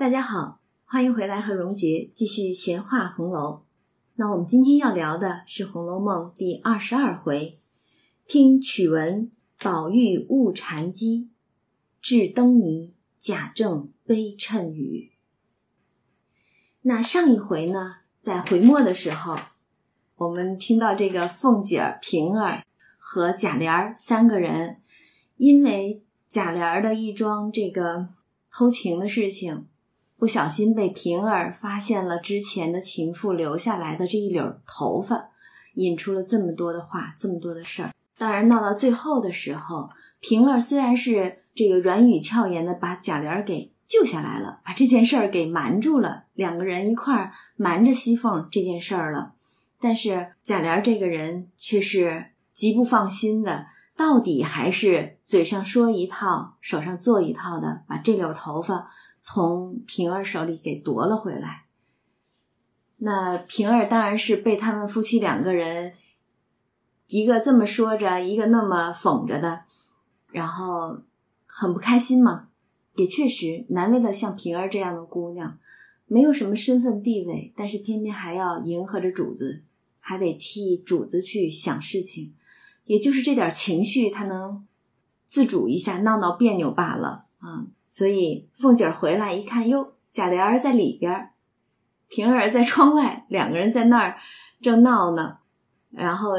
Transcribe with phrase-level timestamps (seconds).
[0.00, 3.66] 大家好，欢迎回来和荣杰继续闲话红楼。
[4.14, 7.60] 那我们今天要聊的是《红楼梦》第二十二回，
[8.24, 9.30] 听曲文
[9.62, 11.28] 宝玉误禅机，
[12.00, 15.12] 至灯谜贾政悲谶语。
[16.80, 19.36] 那上一回呢，在回末的时候，
[20.16, 22.64] 我们听到这个凤姐儿、平儿
[22.96, 24.80] 和贾琏三个人，
[25.36, 28.08] 因为贾琏的一桩这个
[28.50, 29.66] 偷情的事情。
[30.20, 35.30] 不小心被平儿发现了之前的情妇留下来的这一绺头发，
[35.76, 37.94] 引出了这么多的话，这么多的事儿。
[38.18, 39.88] 当然闹到最后的时候，
[40.20, 49.32] 平儿虽然是这个软语俏言的把贾琏给救下来了，把这件事儿给瞒住了，两个人一块儿瞒着熙凤这件事儿了。
[49.80, 58.90] 但是贾琏这个人却是极不放心的，到底还是嘴上说一套，手上做一套的，把这绺头发。
[59.20, 61.64] 从平儿手里给夺了回来。
[62.96, 65.94] 那平儿当然是被他们夫妻两个人，
[67.08, 69.62] 一个这么说着，一个那么讽着的，
[70.30, 71.00] 然后
[71.46, 72.48] 很不开心嘛。
[72.96, 75.58] 也确实难为了像平儿这样的姑娘，
[76.06, 79.62] 没有什么身份地位，但是偏偏还要迎合着主子，
[80.00, 82.34] 还得替主子去想事情，
[82.84, 84.66] 也就是这点情绪，他能
[85.26, 87.66] 自主一下，闹闹别扭罢了啊。
[87.90, 91.30] 所以凤姐儿回来一看，哟，贾琏儿在里边，
[92.08, 94.16] 平儿在窗外，两个人在那儿
[94.62, 95.38] 正闹呢。
[95.90, 96.36] 然后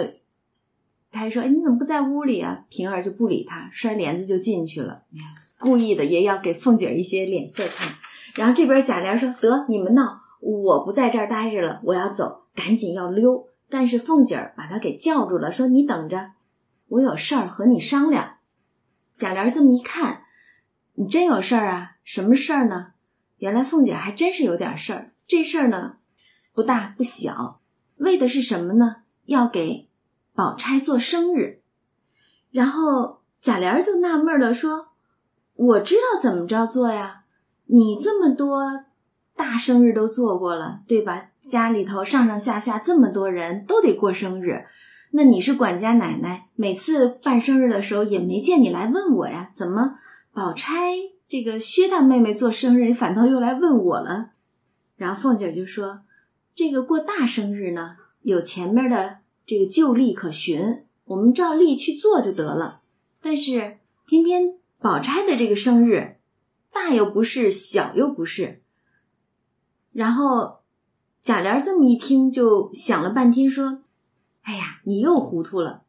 [1.12, 5.04] 他还说：“哎，你怎么不在屋里啊？”平儿就不理他，摔帘子就进去了，
[5.60, 7.96] 故意的也要给凤姐儿一些脸色看。
[8.36, 16.32] 然后这边贾琏说：“得你们闹，我不在这儿待着了，我要走，赶紧要溜。”但是凤姐儿把他给叫住了，说：“你等着，
[16.88, 18.38] 我有事儿和你商量。”
[19.18, 20.21] 贾琏这么一看。
[20.94, 21.92] 你真有事儿啊？
[22.04, 22.88] 什么事儿呢？
[23.38, 25.12] 原来凤姐还真是有点事儿。
[25.28, 25.98] 这事儿呢，
[26.54, 27.62] 不大不小，
[27.98, 28.98] 为的是什么呢？
[29.26, 29.88] 要给
[30.34, 31.62] 宝钗做生日。
[32.52, 34.90] 然后贾琏就纳闷了，说
[35.56, 37.24] ：“我知道怎么着做呀？
[37.66, 38.84] 你这么多
[39.36, 41.30] 大生日都做过了，对吧？
[41.42, 44.66] 家里头上上下下这么多人都得过生日，
[45.12, 49.50] 那你是管家奶奶，每次办生日的时候也没见你来问我呀？
[49.54, 49.96] 怎么？”
[50.34, 50.96] 宝钗
[51.28, 54.32] 这个薛大妹妹做生日，你反倒又来问我了。
[54.96, 56.04] 然后凤姐就说
[56.56, 62.82] ：“这个过大生日呢，有前面的这个旧例可循，我们照例去做就得了。
[63.22, 66.18] 但是偏偏宝钗的这个生日，
[66.72, 68.62] 大又不是，小又不是。”
[69.92, 70.60] 然后
[71.22, 73.84] 贾琏这么一听，就想了半天，说
[74.44, 75.84] ：“哎呀，你又糊涂了。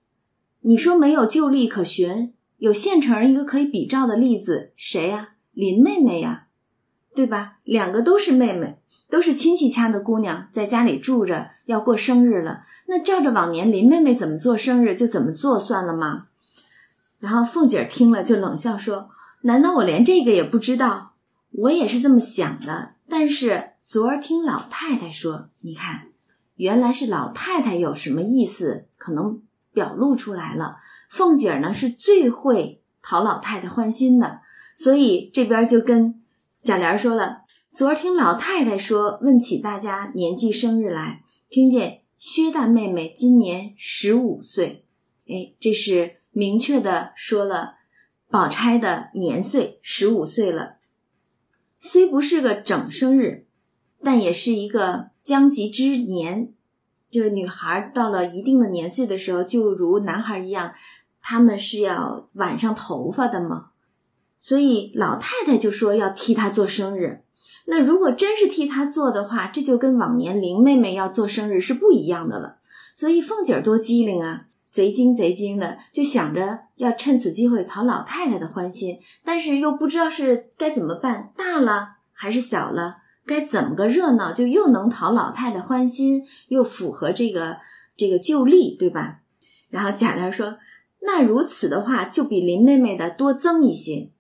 [0.63, 5.31] 你说没有旧例可循。”有现成一个可以比照的例子，谁呀？
[5.51, 6.47] 林妹妹呀，
[7.13, 7.59] 对吧？
[7.65, 8.79] 两个都是妹妹，
[9.11, 12.63] 都是亲戚家的姑娘，在家里住着，要过生日了。
[12.87, 16.27] 那照着往年林妹妹怎么做生日就怎么做算了吗？
[17.19, 19.11] 然后凤姐听了就冷笑说
[19.43, 21.15] ：“难道我连这个也不知道？
[21.51, 22.93] 我也是这么想的。
[23.09, 26.03] 但是昨儿听老太太说，你看，
[26.55, 29.43] 原来是老太太有什么意思，可能。”
[29.75, 30.77] 表露出来了，
[31.13, 34.41] 凤姐儿呢是最会讨老太太欢心的，
[34.75, 36.23] 所以这边就跟
[36.63, 37.43] 贾琏说了：
[37.75, 44.87] 昨儿听老太太说，问起大家年纪生日来，听见薛大妹妹今年十五岁，
[45.29, 47.75] 哎，这是明确的说了
[48.31, 50.77] 宝钗的年岁十五岁了，
[51.79, 53.45] 虽不是个整生日，
[54.03, 56.55] 但也是一个将及之年。
[57.11, 60.73] 这个女孩到了一定的年岁的时候，就如男孩一样，
[61.23, 63.71] 他们是要挽上头发的吗。
[64.39, 67.23] 所以老太太就说要替她做生日。
[67.67, 72.57] 那如果真是替她做的话，这就跟往年林妹妹要做生日是不一样的了。
[72.95, 82.99] 所以凤姐儿多机灵啊，贼精贼精的，就想着要趁此机会讨老太太的欢心，但是又不知道是该怎么办，大了还是小了。
[83.25, 87.59] 该怎么个热闹，就又能讨老太太欢心，又符合这个
[87.97, 89.21] 这个旧例，对吧？
[89.71, 90.57] 然后贾琏说
[91.05, 94.11] ：“那如此的话，就比林妹妹的多增一些。”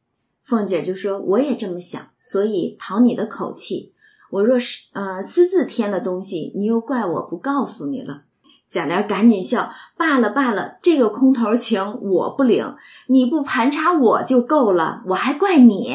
[0.44, 3.92] 凤姐就说：“我也这么想，所以讨你的口气。
[4.30, 8.22] 我若是呃私自添了东西，你又怪我不告诉你了。”
[8.68, 12.74] 贾琏赶紧笑：“罢了罢了，这个空头情我不领，
[13.06, 15.94] 你不盘查我就够了，我还怪你。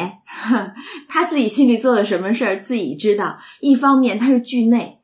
[1.09, 3.39] 他自己心里做了什么事儿，自己知道。
[3.61, 4.99] 一方面他是惧内，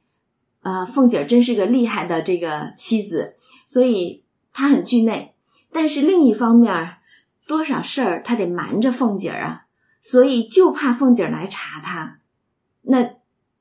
[0.62, 3.34] 呃，凤姐真是个厉害的这个妻子，
[3.68, 5.33] 所以她很惧内。
[5.74, 6.98] 但是另一方面，
[7.48, 9.66] 多少事儿他得瞒着凤姐儿啊，
[10.02, 12.20] 所以就怕凤姐儿来查他。
[12.84, 13.16] 那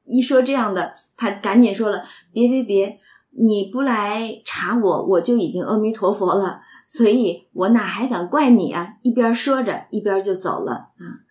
[0.04, 3.00] 一说这样的，他赶紧说了：“别别别，
[3.30, 6.60] 你不来查我，我就已经阿弥陀佛了。
[6.86, 11.22] 所以我哪还敢怪你啊？”一边说着，一边就走了啊。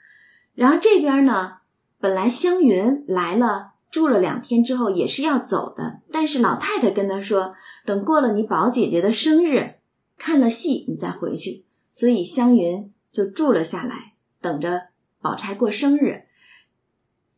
[0.55, 1.57] 然后这边呢，
[1.99, 7.53] 本来香云来了，住了两天之后也是要走的，但是老太太跟他说
[7.85, 9.75] ：“等过了你宝姐姐的生日，
[10.23, 14.89] 看了戏你再回去。”所以香云就住了下来，等着
[15.19, 16.25] 宝钗过生日。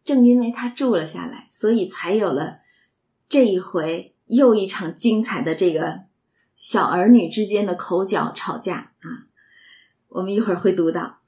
[0.03, 2.57] 正因为她住了下来，所以才有了
[3.30, 6.01] 这一回又一场精彩的这个
[6.57, 9.31] 小儿女之间的口角吵架啊！
[10.09, 11.19] 我们一会儿会读到。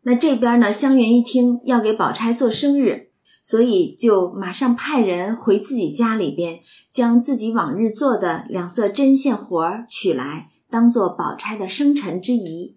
[0.00, 3.10] 那这边呢，湘云一听要给宝钗做生日，
[3.42, 6.60] 所以就马上派人回自己家里边，
[6.90, 12.76] 将自己往日做的两色针线活取来，当做宝钗的生辰之仪。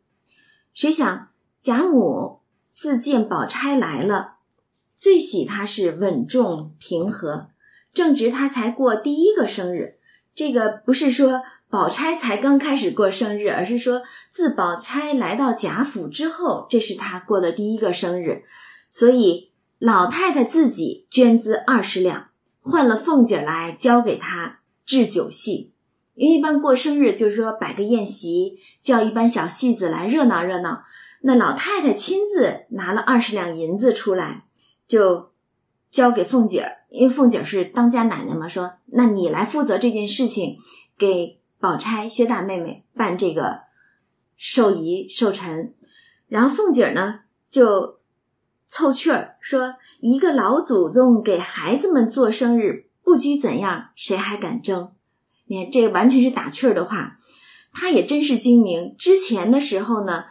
[0.73, 2.39] 谁想贾母
[2.73, 4.35] 自见宝钗来了。
[4.95, 7.49] 最喜她是稳重平和，
[7.93, 9.97] 正值她才过第一个生日。
[10.35, 18.43] 这个不是说宝钗才刚开始过生日，而是说自宝钗来到贾府之后，这是她过的第一个生日。
[18.89, 22.29] 所以老太太自己捐资二十两，
[22.61, 25.71] 换了凤姐来教给她置酒戏。
[26.19, 30.83] 因为一般过生日就是说摆个宴席，叫一班小戏子来热闹热闹。
[31.21, 34.43] 那老太太亲自拿了二十两银子出来。
[34.85, 35.31] 就
[35.89, 40.57] 交给凤姐儿，因为凤姐儿是当家奶奶嘛，说那你来负责这件事情，
[40.97, 43.61] 给宝钗、薛大妹妹办这个
[44.35, 45.73] 寿仪寿辰。
[46.27, 47.99] 然后凤姐儿呢就
[48.67, 54.91] 凑趣儿说：“一个老祖宗给孩子们做生日，不拘怎样，谁还敢争？”
[55.49, 57.17] 你看，这完全是打趣儿的话。
[57.73, 58.95] 她也真是精明。
[58.97, 60.25] 之前的时候呢，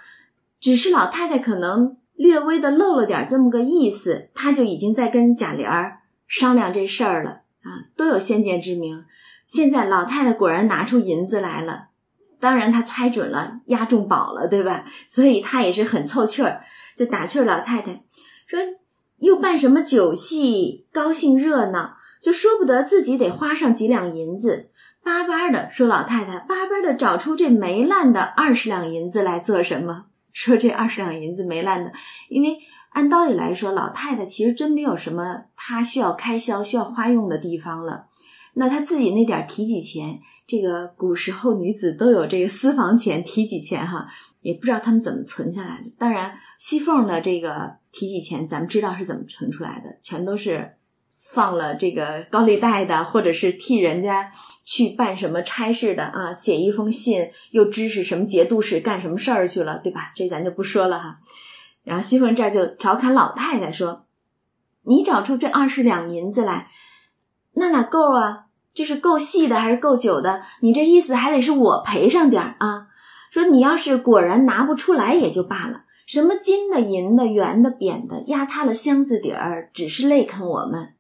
[0.61, 1.97] 只是老太太可能。
[2.19, 9.05] 略微的漏了点这么个意思，他就已经在跟贾琏儿商量这事儿了啊，都有先见之明。
[9.47, 11.91] 现在老太太果然拿出银子来了，
[12.41, 14.85] 当然他猜准了押中宝了，对吧？
[15.07, 16.65] 所以他也是很凑趣儿，
[16.97, 18.03] 就打趣老太太
[18.49, 18.59] 说
[19.19, 24.71] ：“又办什么酒戏，高兴热闹，就说不得自己得花上几两银子，
[25.09, 31.93] 巴巴的说老太太巴巴的找出这没烂的二十两银子来做什么？”说这二十两银子没烂的，
[32.29, 32.59] 因为
[32.91, 38.09] 按道理来说，老太太其实真没有什么她需要开销、需要花用的地方了。
[38.53, 44.09] 那她自己那点提己钱，这个古时候女子都有这个私房钱、提己钱哈，
[44.43, 45.91] 也不知道他们怎么存下来的。
[45.97, 50.75] 当然，熙凤的这个提己钱，咱们知道是怎么存出来的，全都是。
[51.31, 54.33] 放了这个高利贷的，或者是替人家
[54.65, 60.11] 去办什么差事的啊，写一封信又指使什么节度使干什么事儿去了，对吧？
[60.15, 61.19] 这咱就不说了哈。
[61.85, 64.07] 然后西凤这儿就调侃老太太说
[64.85, 66.69] ：“你找出这二十两银子来，
[67.53, 68.47] 那哪够啊？
[68.75, 70.43] 这是够细的还是够久的？
[70.61, 72.89] 你这意思还得是我赔上点儿啊？
[73.31, 80.95] 说你要是果然拿不出来也就罢了，什么金的、银的、圆的、扁的，压塌了箱子底儿，只是累啃我们。”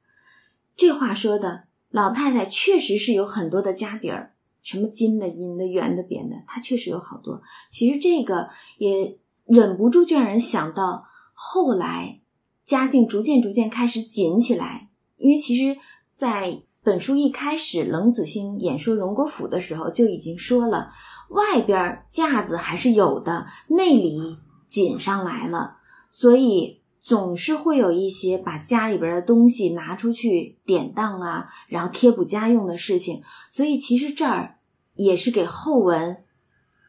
[0.78, 7.42] 这话说的，老太太确实是有很多的家底儿，什么金的、银的、圆的、扁的，她确实有好多。
[7.68, 11.04] 其实这个也忍不住就让人想到，
[11.34, 12.20] 后来
[12.64, 14.88] 家境逐渐逐渐开始紧起来。
[15.16, 15.76] 因为其实，
[16.14, 20.92] 在本书一开始，冷子兴演说荣国府的时候就已经说了，
[21.30, 26.78] 外边架子还是有的，内里紧上来了，所以。
[27.00, 34.56] 总是会有一些把家里边的东西拿出去典当啊，然后贴补家用的事情，所以其实这儿
[34.94, 36.18] 也是给后文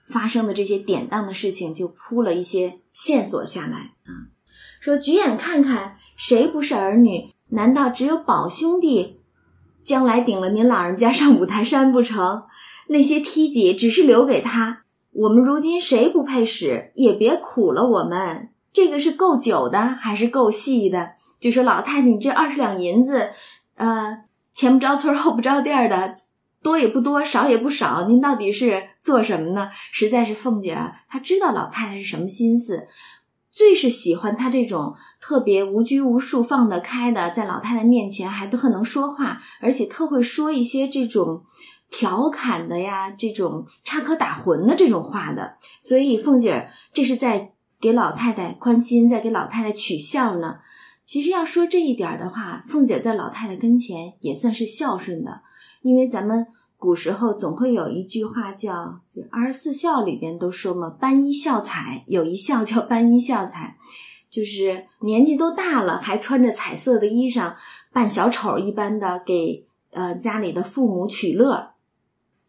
[0.07, 4.33] 发生的这些典当的事情就铺了一些线索下来啊。
[4.79, 7.33] 说举眼看看，谁不是儿女？
[7.49, 9.19] 难道只有宝兄弟
[9.83, 12.43] 将来顶了您老人家上五台山不成？
[12.87, 16.91] 那些梯级只是留给他，我们如今谁不配使？
[16.95, 18.49] 也别苦了我们。
[18.71, 21.13] 这个是够久的还是够细的？
[21.39, 23.29] 就说老太太，你这二十两银子，
[23.75, 26.17] 呃，前不着村后不着店的，
[26.61, 29.69] 多也不多，少也不少，您到底是做什么呢？
[29.93, 32.89] 实在是凤姐啊，她知道老太太是什么心思，
[33.51, 41.45] 最是喜欢她这种特别无拘无束、放得开的，在老太太面前还特能说话，而且特会说一些这种
[41.89, 45.55] 调侃的呀，这种插科打诨的这种话的。
[45.79, 47.53] 所以凤姐这是在。
[47.79, 50.59] 给老太太宽心，在给老太太取笑呢。
[51.05, 55.41] 其实要说这一点的话，凤姐在老太太跟前也算是孝顺的，
[55.81, 56.45] 因为咱们
[56.77, 63.77] 古时候总会有一句话叫“就二十四孝”里边都说嘛，“班衣孝彩”，有一孝叫“班衣孝彩”，
[64.29, 67.55] 就是年纪都大了，还穿着彩色的衣裳，
[67.91, 71.71] 扮小丑一般的给呃家里的父母取乐。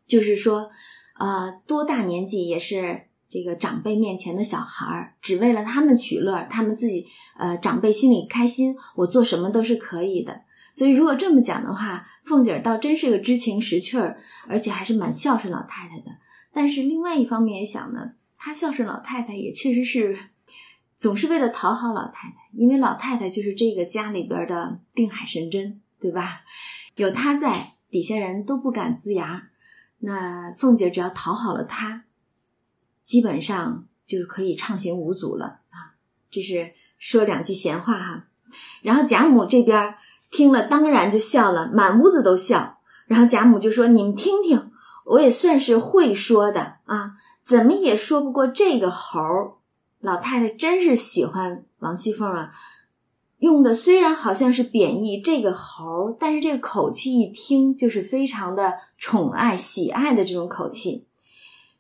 [0.07, 0.71] 就是说，
[1.19, 7.07] 呃，多大年纪也是这个长辈面前的小孩儿，只为了他们取乐，他们自己
[7.39, 10.43] 呃长辈心里开心，我做什么都是可以的。
[10.75, 14.19] 所以如果这么讲的话，凤姐儿倒真是个知情识趣儿，
[14.49, 16.11] 而且还是蛮孝顺老太太的。
[16.53, 20.17] 但是另外一方面也想呢，她孝顺老太太也确实是
[20.97, 26.43] 总是为了讨好老太太，因为老太太就是这个家里边的定海神针，对吧？
[26.97, 29.49] 有她在，底下人都不敢呲牙。
[29.99, 32.05] 那凤姐只要讨好了她，
[33.03, 35.97] 基本上就可以畅行无阻了啊！
[36.31, 38.25] 这是说两句闲话哈。
[38.83, 39.95] 然后贾母这边。
[40.33, 42.79] 听了当然就笑了，满屋子都笑。
[43.07, 44.71] 然后贾母就说：“你们听听，
[45.05, 49.55] 我也算是会说的啊，怎么也说不过这个猴儿。
[49.99, 52.53] 老太太真是喜欢王熙凤啊，
[53.39, 61.09] 用的虽然好像是贬义这个猴儿，但是这个口气一听就是非常的宠爱、喜爱的这种口气。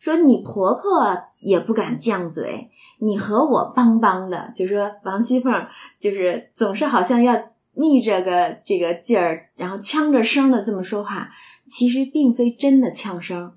[0.01, 5.69] 说你婆婆也不敢犟嘴，你和我帮帮的，就说王熙凤
[6.01, 7.41] 就是总是好像要。”
[7.73, 11.31] 逆着个这个劲儿，然后呛着声的这么说话，
[11.67, 13.53] 其实并非真的呛声，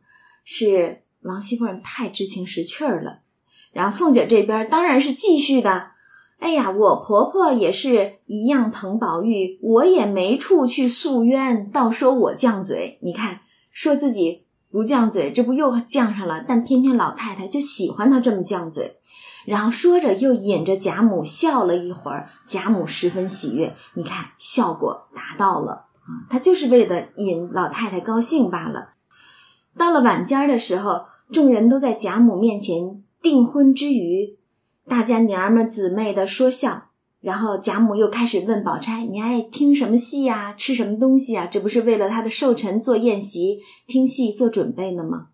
[0.45, 3.21] 是王熙凤太知情识趣儿了。
[3.73, 5.87] 然后凤姐这边当然是继续的，
[6.37, 12.99] 哎呀，我婆婆也是一样疼宝玉，我也没处去诉冤，倒说我犟嘴。
[13.01, 14.42] 你看，说自己
[14.73, 16.43] 不犟嘴，这不又犟上了？
[16.47, 18.97] 但偏偏老太太就喜欢他这么犟嘴。
[19.45, 22.27] 然后说着，又引着贾母笑了一会儿。
[22.47, 26.25] 贾母十分喜悦，你看效果达到了啊！
[26.27, 28.93] 他就是为了引老太太高兴罢了。
[29.77, 34.39] 到了晚间的时候，众人都在贾母面前订婚之余，
[34.87, 36.85] 大家娘们姊妹的说笑。
[37.23, 40.53] 然后贾母又开始问宝钗：“你爱听什么戏呀？
[40.53, 41.47] 吃什么东西啊？
[41.47, 45.29] 这不是为了他的寿辰做宴席、听戏做准备呢吗？”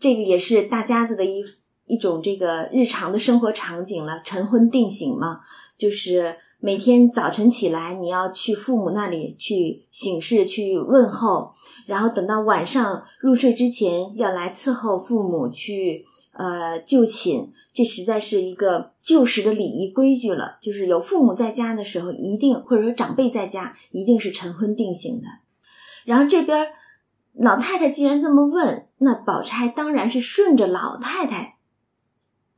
[0.00, 1.44] 这个也是大家子的一。
[1.86, 5.40] 一种这个日常的生活场景了，晨昏定省嘛，
[5.76, 11.50] 就是每天早晨起来，你要去父母那里去醒事、去问候，
[11.86, 20.58] 然后等到晚上入睡之前，要来伺候父母去呃就寝，这实在是一个旧时的礼仪规矩了。
[20.60, 25.26] 就是有父母在家的时候，一定或者说长辈在家，一定是晨昏定省的。
[26.04, 26.68] 然后这边
[27.34, 31.56] 老太太既然这么问，那宝钗当然是顺着老太太。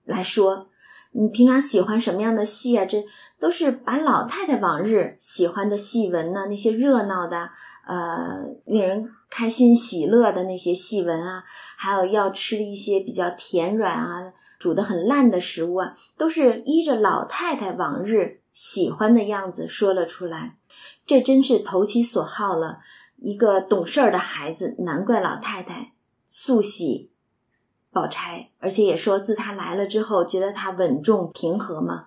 [0.05, 0.69] 来说，
[1.13, 2.85] 你平常喜欢什么样的戏啊？
[2.85, 3.05] 这
[3.39, 7.51] 都是把老太太往日喜欢的戏文呢，那些热闹的、
[7.87, 11.45] 呃，令人开心喜乐的那些细纹啊，
[11.77, 20.57] 还有要吃一些比较甜软啊、煮的很烂的食物啊，都是依着老太太往日喜欢的样子说了出来。
[21.05, 22.79] 这真是投其所好了，
[23.17, 25.93] 一个懂事儿的孩子，难怪老太太
[26.27, 27.11] 素喜。
[27.91, 32.07] 宝钗，而且也说自他来了之后，觉得他稳重平和嘛。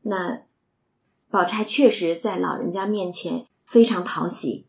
[0.00, 0.42] 那
[1.28, 4.67] 宝钗确实在老人家面前非常讨喜，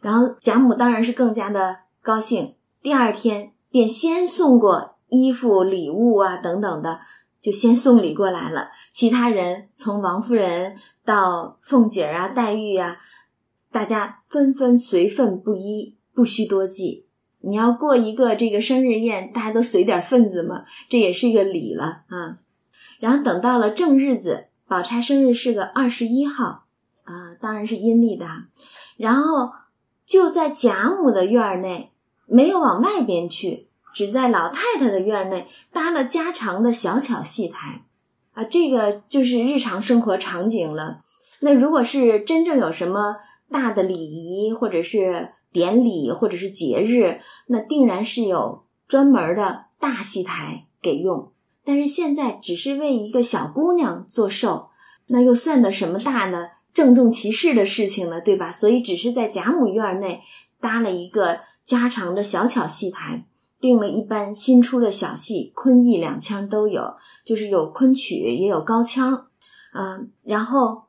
[0.00, 2.54] 然后贾母当然是更加的高兴。
[2.82, 7.00] 第二天便先送过衣服、礼物啊等等的，
[7.40, 8.68] 就先送礼过来了。
[8.92, 12.96] 其他人从王夫人到凤姐啊、黛玉啊，
[13.70, 17.06] 大家纷纷随份不一，不需多记。
[17.40, 22.38] 你要过一个这个生日宴，大家都随点份子嘛，这也是一个礼了啊。
[22.98, 26.64] 然后等到了正日子，宝钗生日是个二十一号
[27.04, 28.26] 啊，当然是阴历的。
[28.96, 29.52] 然后
[30.06, 31.90] 就在贾母的院儿内，
[32.26, 37.82] 没有往外边去，只在老太太的院内搭了家常的小巧戏台
[38.32, 38.44] 啊。
[38.44, 41.02] 这个就是日常生活场景了。
[41.40, 43.16] 那如果是真正有什么
[43.50, 45.32] 大的礼仪，或者是。
[45.52, 51.32] 典礼或者是节日，那定然是有专门的大戏台给用。
[51.64, 54.68] 但是现在只是为一个小姑娘做寿，
[55.06, 56.48] 那又算得什么大呢？
[56.76, 58.52] 郑重其事的事情了，对吧？
[58.52, 60.20] 所以只是在贾母院内
[60.60, 63.24] 搭了一个家常的小巧戏台，
[63.58, 69.28] 定了一班新出的小戏，昆弋两腔都有，就是有昆曲也有高腔，
[69.72, 70.82] 嗯，然后。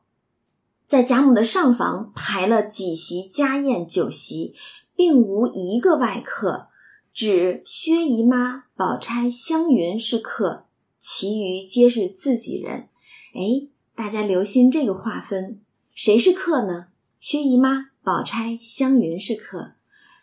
[0.86, 4.54] 在贾母的上房排了几席家宴酒席，
[4.96, 6.68] 并无一个外客，
[7.12, 10.64] 只薛姨妈、宝钗、湘云是客，
[10.98, 12.88] 其余皆是自己人。
[13.34, 15.60] 哎，大家留心这个划分，
[15.98, 16.86] 谁是客呢？
[17.18, 19.72] 薛姨妈、宝钗、湘云是客，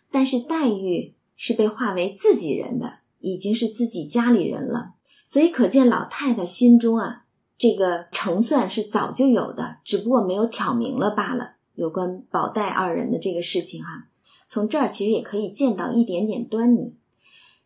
[0.10, 4.94] 但是黛玉是被划为自己人的，已经是自己家里人了。
[5.25, 7.25] 所以可见老太太心中啊，
[7.58, 11.55] 这个成算是早就有的，只不过没有挑明了罢了。
[11.74, 14.08] 有关宝黛二人的这个事情哈，
[14.48, 16.96] 从这儿其实也可以见到一点点端倪。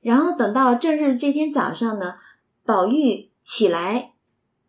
[0.02, 2.16] 然后等到正日这天早上呢，
[2.66, 4.14] 宝玉起来，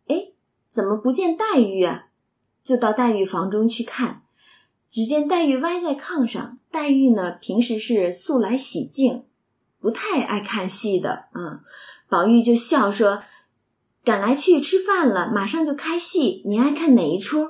[0.05, 0.27] 哎，
[0.69, 2.09] 怎么不见黛玉啊？
[2.63, 4.21] 就到黛玉房中去看，
[4.89, 6.57] 只见黛玉歪在炕上。
[6.71, 9.25] 黛玉呢，平时是素来喜静，
[9.79, 11.25] 不太爱看戏的。
[11.33, 11.59] 嗯，
[12.09, 13.23] 宝玉就笑说
[14.05, 17.49] ：“赶来去吃饭了，马上就开戏，你爱看哪一出？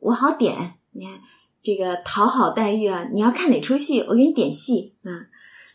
[0.00, 1.20] 我好点。”你看
[1.62, 3.08] 这个讨好黛玉啊！
[3.12, 5.28] 你要看哪出戏，我给你点戏啊！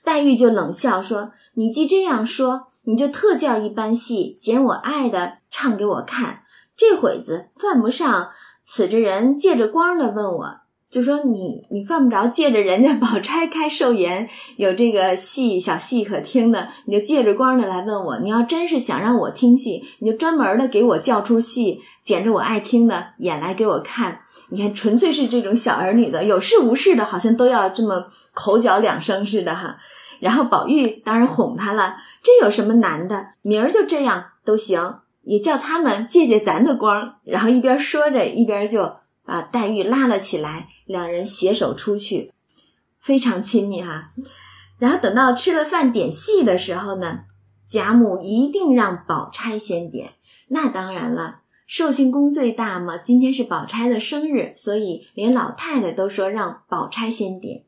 [0.03, 6.43] 黛玉就冷笑说：“你既这样说，你就特叫一般戏，拣我爱的唱给我看。
[6.75, 8.31] 这会子犯不上，
[8.63, 10.55] 此着人借着光的问我。”
[10.93, 14.27] 就说你你犯不着借着人家宝钗开寿筵
[14.57, 18.19] 有这个戏小戏可听的，你就借着光的来问我。
[18.19, 24.19] 你要真是想让我听戏，你就专门的给我叫出戏，捡着我爱听的演来给我看。
[24.49, 28.05] 你看，纯粹是这种小儿女的，有事无事的，好像都要这么
[28.35, 29.77] 口角两声似的哈。
[30.19, 33.29] 然后宝玉当然哄他了，这有什么难的？
[33.41, 37.15] 明儿就这样都行，也叫他们借借咱的光。
[37.23, 38.97] 然后一边说着，一边就。
[39.25, 42.33] 把黛玉拉了起来，两人携手出去，
[42.99, 44.11] 非常亲密哈。
[44.79, 47.21] 然后等到吃了饭点戏的时候呢，
[47.65, 50.15] 贾母一定让宝钗先点。
[50.49, 57.63] 那当然了，寿星公最大嘛，今天是宝钗的生日，所以连老太太都说让宝钗先点。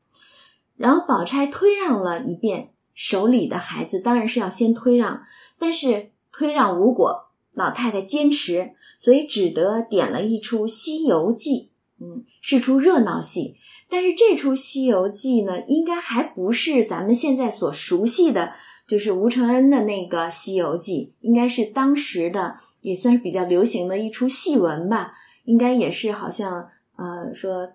[0.76, 5.24] 然后宝钗推让了一遍，手里的孩子当然是要先推让，
[5.58, 8.74] 但是推让无果，老太太坚持。
[8.98, 11.70] 所以只得点了一出《西游记》，
[12.04, 13.58] 嗯，是出热闹戏。
[13.90, 18.54] 但是这出《西游记》呢，应该还不是咱们现在所熟悉的，
[18.88, 25.14] 就是吴承恩的那个《西游记》，应该是当时的也算是比较流行的一出戏文吧。
[25.44, 27.74] 应该也是好像呃说，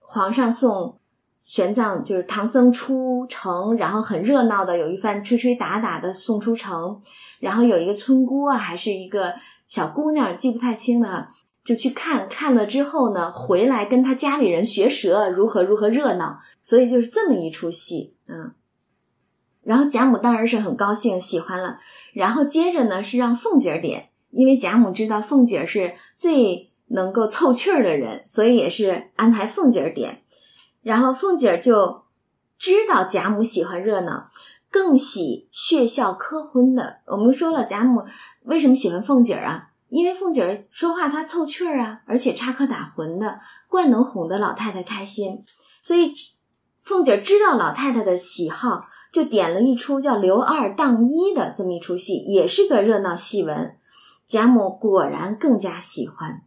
[0.00, 0.98] 皇上送
[1.42, 7.00] 玄奘，就是唐僧出城，然后很热闹的有一番吹吹打打的送出城，
[7.40, 9.34] 然后有一个村姑啊，还是一个。
[9.68, 11.28] 小姑娘记不太清了，
[11.64, 18.52] 就去看看了之后呢，回来跟他家里人学舌，如何如何热闹，所以就是这么一出戏，嗯。
[19.62, 21.78] 然后贾母当然是很高兴，喜欢了。
[22.12, 30.20] 然后接着呢是让凤姐点，因为贾母知道凤姐是最能够凑趣儿的人，所以也是安排凤姐点。
[30.82, 32.04] 然后凤姐儿就
[32.58, 34.30] 知道贾母喜欢热闹。
[34.70, 38.06] 更喜血笑科昏的，我们说了，贾母
[38.44, 39.68] 为什么喜欢凤姐儿啊？
[39.90, 45.44] 因为凤姐儿说话她凑趣儿啊，而且插科打诨的，惯能哄得老太太开心。
[45.82, 46.14] 所以
[46.80, 53.76] 凤姐儿知道老太太的喜好，就点了一出叫《刘二当一》的这么一出戏，也是个热闹戏文。
[54.26, 56.44] 贾母果然更加喜欢。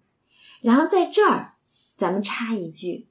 [0.62, 1.54] 然后在这儿，
[1.94, 3.08] 咱们插一句，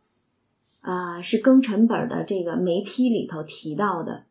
[0.84, 4.26] 啊，是庚辰本的这个梅批里头提到的。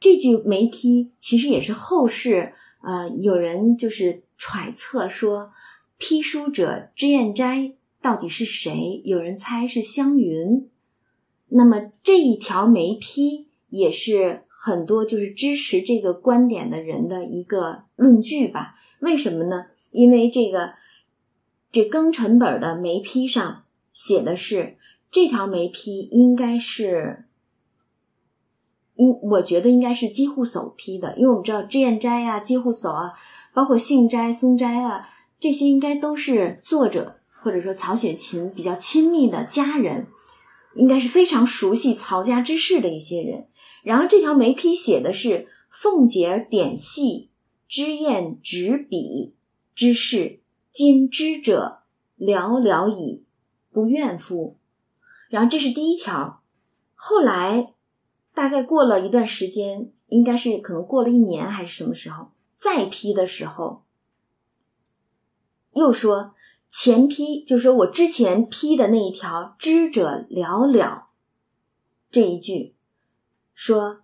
[0.00, 5.52] 这句梅批其实也是后世，呃，有人就是揣测说，
[5.98, 9.02] 批书者脂砚斋到底是谁？
[9.04, 10.70] 有人猜是湘云。
[11.48, 18.76] 那么这一条梅批也是很多就是支持这个观点的人的一个论据吧？
[19.00, 19.66] 为什么呢？
[19.90, 20.72] 因为这个
[21.70, 24.78] 这庚辰本的梅批上写的是
[25.10, 27.24] 这条梅批应该是。
[28.96, 33.14] 应我觉得应该是机户叟批的，因为我们知道脂砚斋啊、机户叟啊，
[33.54, 40.08] 包括杏斋、松斋啊，这些应该都是作者或者说曹雪芹比较亲密的家人，
[40.74, 43.46] 应该是非常熟悉曹家之事的一些人。
[43.82, 47.30] 然后这条梅批写的是凤姐点戏，
[47.68, 49.34] 脂砚执笔
[49.74, 51.78] 之事，今知者
[52.18, 53.24] 寥寥矣，
[53.72, 54.58] 不怨夫。
[55.30, 56.42] 然后这是第一条，
[56.94, 57.72] 后来。
[58.32, 63.82] 大概过了一段时间，应该是可能过了一年还是什么时候，再批的时候，
[65.74, 66.32] 又说
[66.68, 71.06] 前批，就说我之前批的那一条“知者寥寥”
[72.12, 72.76] 这一句，
[73.52, 74.02] 说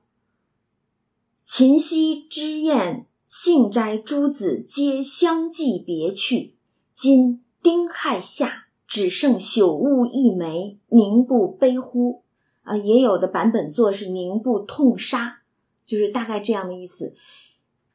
[1.40, 6.56] 秦夕之宴，幸斋诸子皆相继别去，
[6.92, 12.22] 今丁亥下，只剩朽物一枚，宁不悲乎？
[12.62, 15.42] 啊，也有的版本做是宁不痛杀，
[15.84, 17.14] 就是大概这样的意思。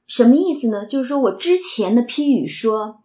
[0.08, 0.86] 什么意思呢？
[0.86, 3.02] 就是说我之前的批语说，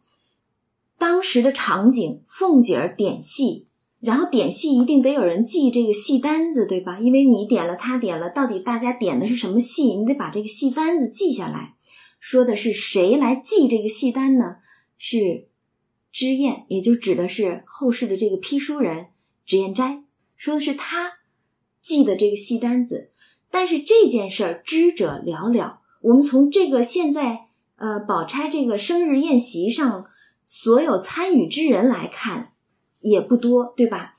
[0.98, 3.66] 当时的场景，凤姐儿点戏，
[4.00, 6.98] 然后点戏一定得有人记这个戏单子，对吧？
[6.98, 9.94] 因为你点了，他点了，到底大家点的是什么戏？
[9.94, 11.74] 你得把这个戏单子记下来。
[12.18, 14.56] 说的是谁来记这个戏单呢？
[14.98, 15.48] 是
[16.16, 19.08] 知燕，也就指的是后世的这个批书人
[19.44, 20.02] 脂砚斋，
[20.34, 21.12] 说的是他
[21.82, 23.10] 记的这个戏单子。
[23.50, 25.76] 但是这件事儿知者寥寥。
[26.00, 30.06] 我们从这个现在呃宝钗这个生日宴席上
[30.46, 32.52] 所有参与之人来看，
[33.02, 34.14] 也不多，对吧？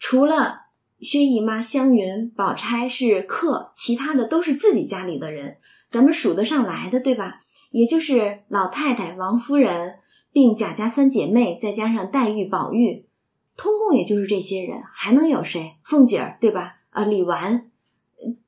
[0.00, 0.62] 除了
[0.98, 7.42] 薛姨妈、湘云、宝钗是客，其他的都是自己家里的人，咱们数得上来的，对吧？
[7.70, 10.00] 也就是老太太、王夫人，
[10.32, 13.06] 并贾家三姐妹，再加上黛玉、宝玉，
[13.56, 15.76] 通共也就是这些人，还能有谁？
[15.84, 16.76] 凤姐儿，对吧？
[16.90, 17.70] 啊，李纨，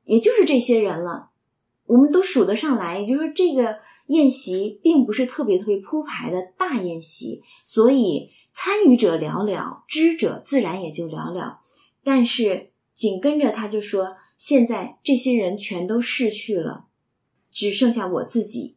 [0.05, 1.31] 也就是这些人了。
[1.87, 11.57] 我们都数得上来，也就是，这个宴席并不是特别特别铺排的大宴席，所以参与者寥寥，知者自然也就寥寥。
[12.05, 16.87] 但是紧跟着他就说，现在这些人全都逝去了，
[17.51, 18.77] 只剩下我自己。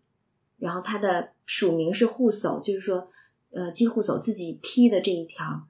[0.57, 3.07] 然后他的署名是护叟，就是说，
[3.51, 5.67] 呃，姬护叟自己批的这一条，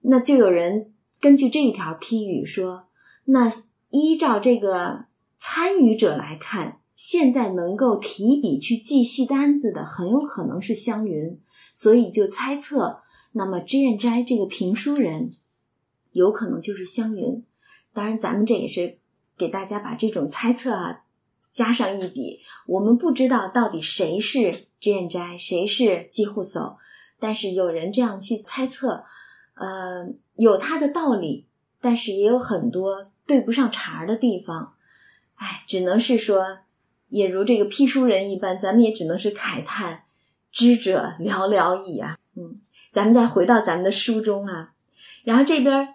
[0.00, 2.84] 那就有人根据这一条批语说，
[3.24, 3.52] 那
[3.90, 5.08] 依照这个。
[5.42, 11.40] 参与者来看，现在能够提笔去记戏单子的，很有可能是湘云，
[11.72, 13.00] 所以就猜测，
[13.32, 15.34] 那么脂砚斋这个评书人，
[16.12, 17.42] 有可能就是湘云。
[17.94, 18.98] 当然，咱们这也是
[19.38, 21.04] 给大家把这种猜测啊
[21.54, 22.40] 加上一笔。
[22.66, 26.76] 我们不知道到底谁是脂砚斋，谁是寄护叟，
[27.18, 29.04] 但是有人这样去猜测，
[29.54, 31.46] 呃，有他的道理，
[31.80, 34.74] 但是也有很多对不上茬儿的地方。
[35.34, 36.58] 哎，只能是说，
[37.08, 40.04] 也如这个批书人一般，咱们也只能是慨叹，
[40.50, 42.18] 知者寥寥矣啊。
[42.34, 44.72] 嗯，咱们再回到咱们的书中啊，
[45.24, 45.94] 然后这边，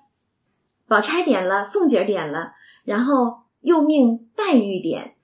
[0.87, 5.14] 宝钗点了，凤姐点了，然后又命黛玉点。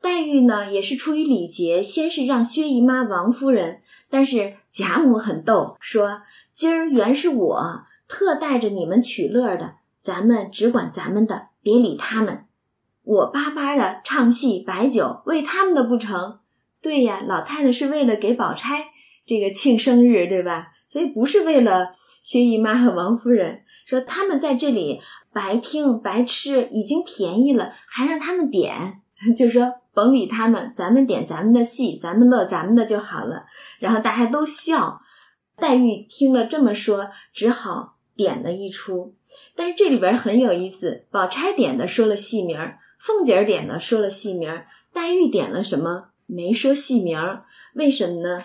[0.00, 6.22] 黛玉呢，也是出于礼节，先是让薛姨妈、王夫人，但是贾母很逗，说
[6.54, 12.44] 今儿原是我特带着你们取乐的，咱们只管咱们的，别理他们。
[13.02, 16.38] 我巴巴的唱戏摆酒，为他们的不成？
[16.80, 18.86] 对呀，老太太是为了给宝钗
[19.26, 20.68] 这个庆生日，对吧？
[20.86, 23.62] 所以不是为了薛姨妈和王夫人。
[23.84, 25.00] 说他们在这里
[25.32, 29.00] 白听白吃，已经便宜了，还让他们点，
[29.34, 33.46] 就说甭理他们，咱们点咱们的戏，咱们乐咱们的就好了。
[33.80, 35.00] 然后大家都笑。
[35.56, 39.16] 黛玉听了这么说，只好点了一出。
[39.56, 42.78] 但是这里边很有意思，宝钗点的说了戏名儿。
[43.00, 46.10] 凤姐儿点的，说了戏名儿；黛玉点了什么？
[46.26, 47.44] 没说戏名儿。
[47.74, 48.44] 为什么呢？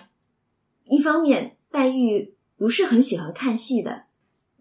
[0.86, 4.03] 一方面，黛玉不是很喜欢看戏的，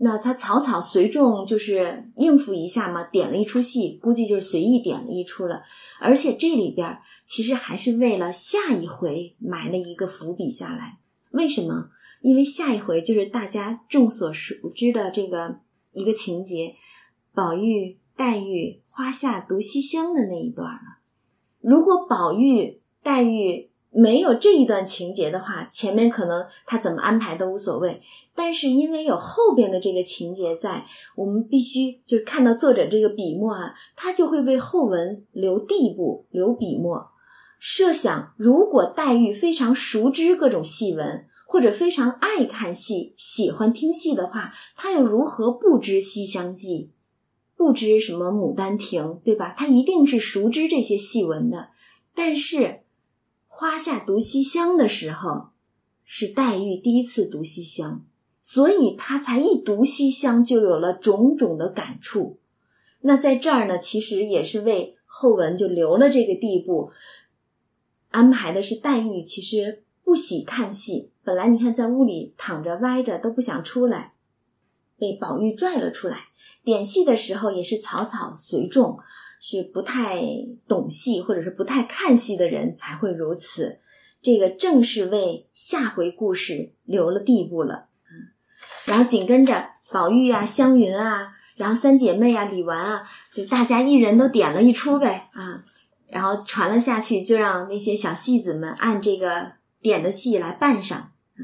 [0.03, 5.63] 那他草草随众就是应付一下嘛，点了一出戏，估计就是随意点了一出了。
[5.99, 10.99] 而且这里边其实还是为了下一回埋了一个伏笔下来。
[11.31, 11.89] 为什么？
[12.21, 15.59] 因为下一回就是大家众所熟知的这个
[15.91, 16.75] 一个情节，
[17.33, 17.97] 宝玉。
[18.15, 20.99] 黛玉花下独西厢的那一段了。
[21.61, 28.01] 如果宝玉、黛玉没有这一段情节的话，前面可能他怎么安排都无所谓。
[28.35, 37.11] 但是因为有后边的这个情节在，我们必须就看到作者这个笔墨啊，他就会为后文留地步、留笔墨。
[37.59, 46.89] 设想如果黛玉非常熟知各种戏文，或者非常爱看戏、喜欢听戏的话，他又如何不知《西厢记》？
[47.55, 49.53] 不知什么《牡丹亭》，对吧？
[49.55, 51.69] 他一定是熟知这些戏文的。
[52.15, 52.81] 但是
[53.55, 55.49] 花下读西厢的时候，
[56.03, 58.03] 是黛玉第一次读西厢，
[58.41, 62.39] 所以她才一读西厢就有了种种的感触。
[63.01, 66.89] 那在这儿呢，其实也是为后文就留了这个地步，
[68.09, 74.13] 安排的是黛玉其实不喜看戏，本来你看在屋里躺着歪着都不想出来。
[74.97, 76.29] 被宝玉拽了出来，
[76.63, 78.97] 点戏的时候也是草草随众，
[79.45, 80.21] 是不太
[80.69, 83.81] 懂戏或者是不太看戏的人才会如此。
[84.21, 87.89] 这个正是为下回故事留了地步了。
[88.05, 88.31] 嗯，
[88.85, 93.03] 然后紧跟着宝玉啊、湘云啊，然后三姐妹啊、李纨啊，
[93.33, 95.65] 就大家一人都点了一出呗啊，
[96.07, 99.51] 然后传了下去，就让那些小戏子们按这个
[99.81, 101.11] 点的戏来扮上。
[101.37, 101.43] 嗯，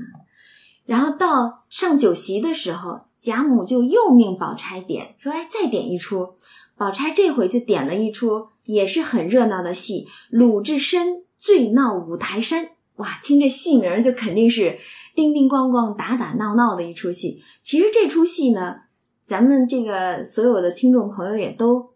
[0.86, 3.02] 然后到上酒席的时候。
[3.20, 6.36] 贾母就又命宝钗点，说：“哎，再点一出。”
[6.80, 12.66] 宝钗这回就点了一出，也是很热闹的戏，《鲁智深醉闹五台山》。
[12.96, 14.80] 哇，听这戏名就肯定是
[15.14, 17.44] 叮叮咣咣、打打闹闹的一出戏。
[17.62, 18.78] 其实这出戏呢，
[19.26, 21.90] 咱们这个所有的听众朋友也都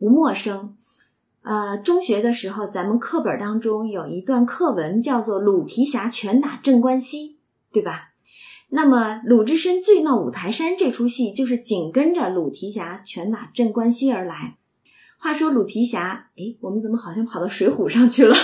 [0.00, 0.76] 不陌生。
[1.42, 7.28] 呃，中学的时候，咱们课本当中有一段课文叫做《鲁提辖拳打镇关西》，
[7.72, 8.13] 对吧？
[8.68, 14.56] 那么鲁智深醉闹五台山这出戏，就是紧跟着鲁提辖拳打镇关西而来。
[15.18, 18.36] 话说鲁提辖，哎，我们怎么好像跑到水浒上去了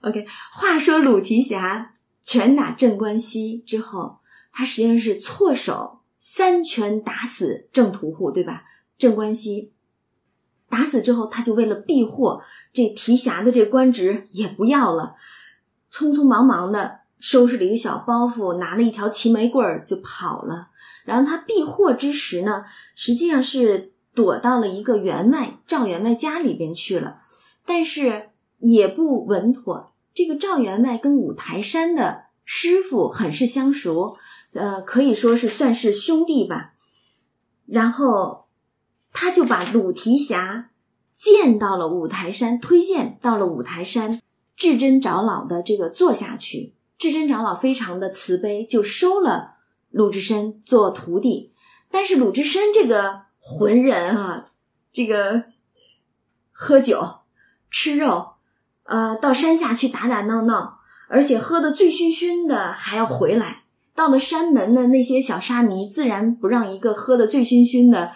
[0.00, 1.94] ？OK，话说鲁提辖
[2.24, 4.18] 拳打镇关西之后，
[4.52, 8.64] 他实际上是错手三拳打死郑屠户，对吧？
[8.98, 9.72] 镇关西
[10.68, 12.42] 打死之后，他就为了避祸，
[12.72, 15.16] 这提辖的这官职也不要了，
[15.92, 20.68] 匆匆忙忙的收拾了一个小包袱，拿了一条齐眉棍儿就跑了。
[21.04, 27.20] 然后他避祸之时呢，实际上是躲到了一个员外赵员外家里边去了，
[27.64, 29.92] 但是也不稳妥。
[30.14, 34.16] 这个赵员外跟五台山的师傅很是相熟，
[34.54, 36.72] 呃，可以说是算是兄弟吧。
[37.66, 38.46] 然后。
[39.12, 40.70] 他就把鲁提辖
[41.12, 44.22] 见到了五台山，推荐到了五台山
[44.54, 46.76] 至真长老的这个坐下去。
[47.00, 49.54] 智真长老非常的慈悲，就收了
[49.90, 51.54] 鲁智深做徒弟。
[51.90, 54.50] 但是鲁智深这个浑人啊，
[54.92, 55.44] 这个
[56.52, 57.20] 喝酒、
[57.70, 58.34] 吃肉，
[58.84, 63.62] 呃，到山下去打打闹闹，而且喝的醉醺醺的，还要回来。
[63.94, 68.12] 到了山门的那些小沙弥，自然不让一个喝的醉醺醺的、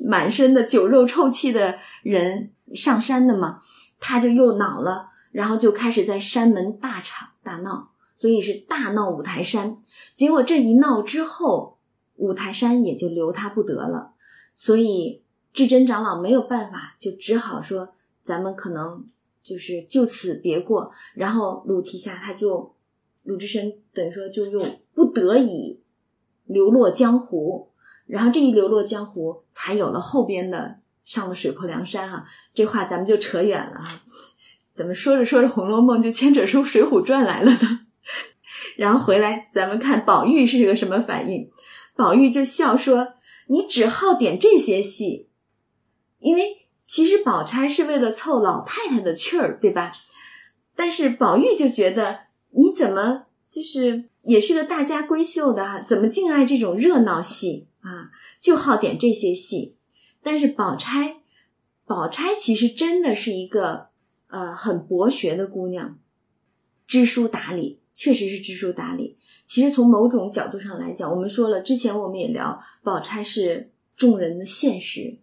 [0.00, 3.60] 满身的酒肉臭气的人上山的嘛。
[3.98, 9.78] 他就又恼了，然后就开始在山门大吵大闹，所以是大闹五台山。
[10.14, 11.78] 结果这一闹之后，
[12.16, 14.12] 五台山也就留他不得了。
[14.54, 15.22] 所以
[15.52, 17.90] 智真长老没有办法，就只好说
[18.22, 19.06] ：“咱们可能
[19.42, 22.72] 就是就此别过。”然后鲁提辖他就。
[23.26, 25.80] 鲁智深等于说就又不得已
[26.44, 27.70] 流落江湖，
[28.04, 32.26] 然后这一流落江湖，才有了后边的上了水泊梁山哈。
[32.52, 34.02] 这话咱们就扯远了啊，
[34.74, 37.83] 怎么说着说着《红楼梦》就牵扯出《水浒传》来了呢？
[38.76, 41.50] 然后回来咱们看宝玉是个什么反应？
[41.96, 43.14] 宝玉就笑说
[43.48, 45.28] ：“你只好点这些戏，
[46.18, 49.92] 因为其实宝钗是为了凑老太太的趣儿，对吧？
[50.74, 52.24] 但是宝玉就觉得。”
[52.56, 55.82] 你怎么就是也是个大家闺秀的哈？
[55.82, 58.12] 怎么净爱这种热闹戏啊？
[58.40, 59.74] 就好点这些戏。
[60.22, 61.16] 但是宝钗，
[61.84, 63.88] 宝钗其实真的是一个
[64.28, 65.98] 呃很博学的姑娘，
[66.86, 69.16] 知书达理，确实是知书达理。
[69.46, 75.18] 其实从某种角度上来讲，我们说了之前我们也聊，宝钗是众人的现实，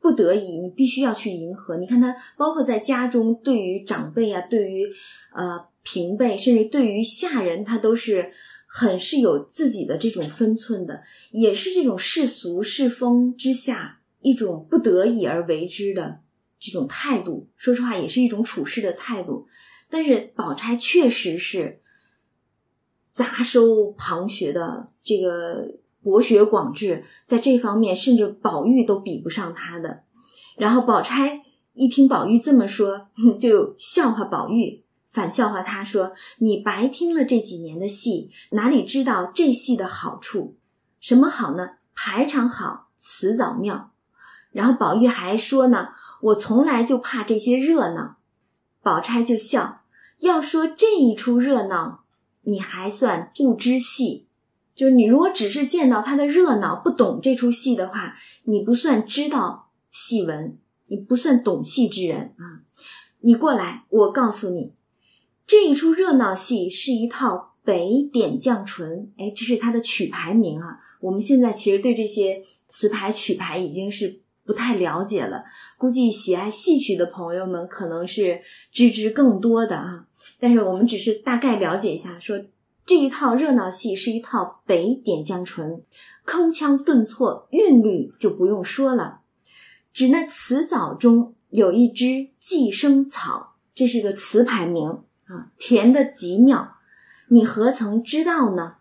[0.00, 1.76] 不得已你必须要去迎合。
[1.76, 4.86] 你看她，包括在家中对于长辈啊，对于
[5.34, 5.66] 呃。
[5.84, 8.30] 平辈甚至对于下人，他都是
[8.66, 16.20] 很是有自己的这种分寸的，也是这种世俗世风之下一种不得已而为之的
[16.60, 17.48] 这种态度。
[17.56, 19.46] 说实话，也是一种处事的态度。
[19.88, 21.80] 但是宝钗确实是
[23.18, 30.04] 杂收旁学的这个博学广智，在这方面甚至宝玉都比不上他的。
[30.56, 33.08] 然后宝钗一听宝玉这么说，
[33.40, 34.84] 就笑话宝玉。
[35.10, 40.56] 反笑话他说：“你白听了这几年的戏，哪里知道这戏的好处？
[41.00, 41.70] 什么好呢？
[41.96, 43.90] 排场好，词藻妙。”
[44.52, 45.88] 然后宝玉还说呢
[46.22, 48.18] ：“我从来就怕这些热闹。”
[48.80, 49.80] 宝钗就笑
[50.20, 52.04] ：“要说这一出热闹，
[52.42, 54.26] 你还算不知戏。
[54.74, 62.62] 就是你如果只是见到他的热闹，不懂这出戏的话，你不算知道戏文，你不算懂戏之人啊。
[63.20, 64.72] 你过来，我告诉你。”
[65.48, 70.78] 这一出热闹戏是一套《北点绛唇》，哎，这是它的曲牌名啊。
[71.00, 75.44] 我们现在其实对这些词牌曲牌已经是不太了解了，
[75.76, 78.40] 估计喜爱戏曲的朋友们可能是
[78.72, 80.06] 知之更多的啊。
[80.40, 82.40] 但是我们只是大概了解一下，说
[82.86, 85.70] 这一套热闹戏是一套《北点绛唇》，
[86.24, 89.20] 铿锵顿挫，韵律就不用说了。
[89.92, 95.02] 指那词藻中有一支寄生草，这是个词牌名。
[95.26, 96.76] 啊，甜的极妙，
[97.28, 98.76] 你何曾知道呢？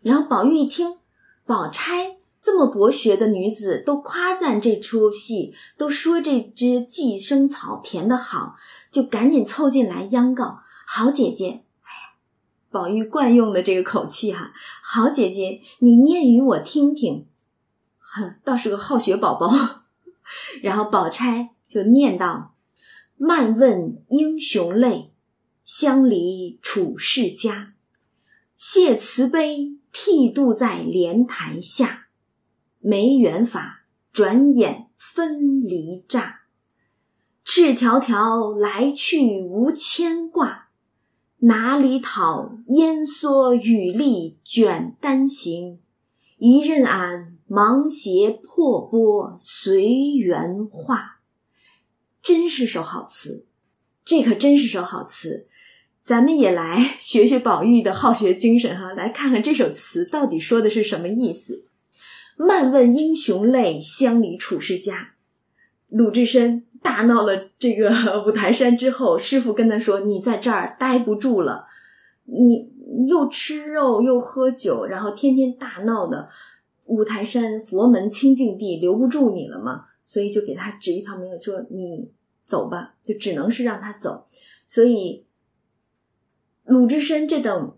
[0.00, 0.98] 然后宝玉一听，
[1.44, 2.13] 宝钗
[2.44, 8.56] 这么博学的女子都夸赞这出戏，都说这只寄生草甜的好，
[8.90, 12.12] 就赶紧凑进来央告：“好姐姐，哎呀，
[12.70, 14.52] 宝玉惯用的这个口气哈，
[14.82, 17.26] 好姐姐，你念与我听听。”
[17.98, 19.50] 哼，倒是个好学宝宝。
[20.60, 22.54] 然后宝钗就念道
[23.16, 25.12] ：“漫问英雄泪。”
[25.64, 27.72] 相离处世家，
[28.54, 32.03] 谢慈悲剃度在莲台下，
[32.86, 36.40] 没缘法，转眼分离乍。
[37.42, 40.68] 赤条条来去无牵挂，
[41.38, 45.78] 哪里讨烟蓑雨笠卷单行？
[46.36, 51.20] 一任俺芒鞋破钵随缘化。
[52.22, 53.46] 真是首好词，
[54.04, 55.48] 这可真是首好词。
[56.02, 61.64] 咱们也来学学宝玉的好学精神哈，来看看这首词到底说的是什么意思。
[62.36, 65.14] 漫问英雄泪，乡里处世家。
[65.88, 71.66] 鲁智深大闹了这个五台山之后，师傅跟他说：“你在这儿待不住了，
[72.24, 72.72] 你
[73.06, 76.28] 又吃肉又喝酒，然后天天大闹的
[76.86, 82.10] 五台山佛门清净地留不住你了嘛。”所以就给他指一条明路，说你
[82.44, 84.26] 走吧，就只能是让他走。
[84.66, 85.24] 所以
[86.64, 87.74] 鲁智深这等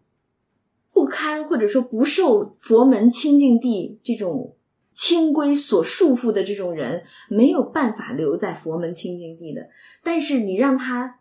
[0.96, 4.56] 不堪或者说不受佛门清净地这种
[4.94, 9.68] 清规所束缚的这种人，没有办法留在佛门清净地的。
[10.02, 11.18] 但是你让他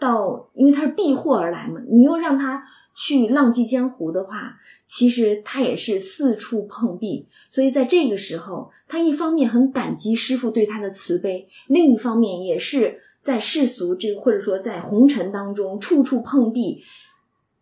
[0.00, 2.64] 到，因为他是避祸而来嘛，你又让他。
[3.00, 16.82] 去浪迹江湖的话，其实他也是四处碰壁，所以在这个时候，他一方面很感激师傅对他的慈悲，另一方面也是在世俗这或者说在红尘当中处处碰壁，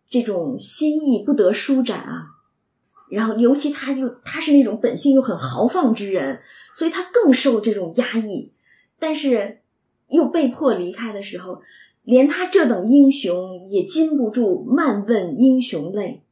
[0.09, 2.27] 这种心意不得舒展啊。
[3.09, 6.41] 然后，尤其他又他是那种本性又很豪放之人，
[6.73, 8.51] 所以他更受这种压抑，
[8.99, 9.59] 但是
[10.07, 11.61] 又被迫离开的时候。
[12.03, 16.23] 连他这等英雄也禁不住漫问英雄泪，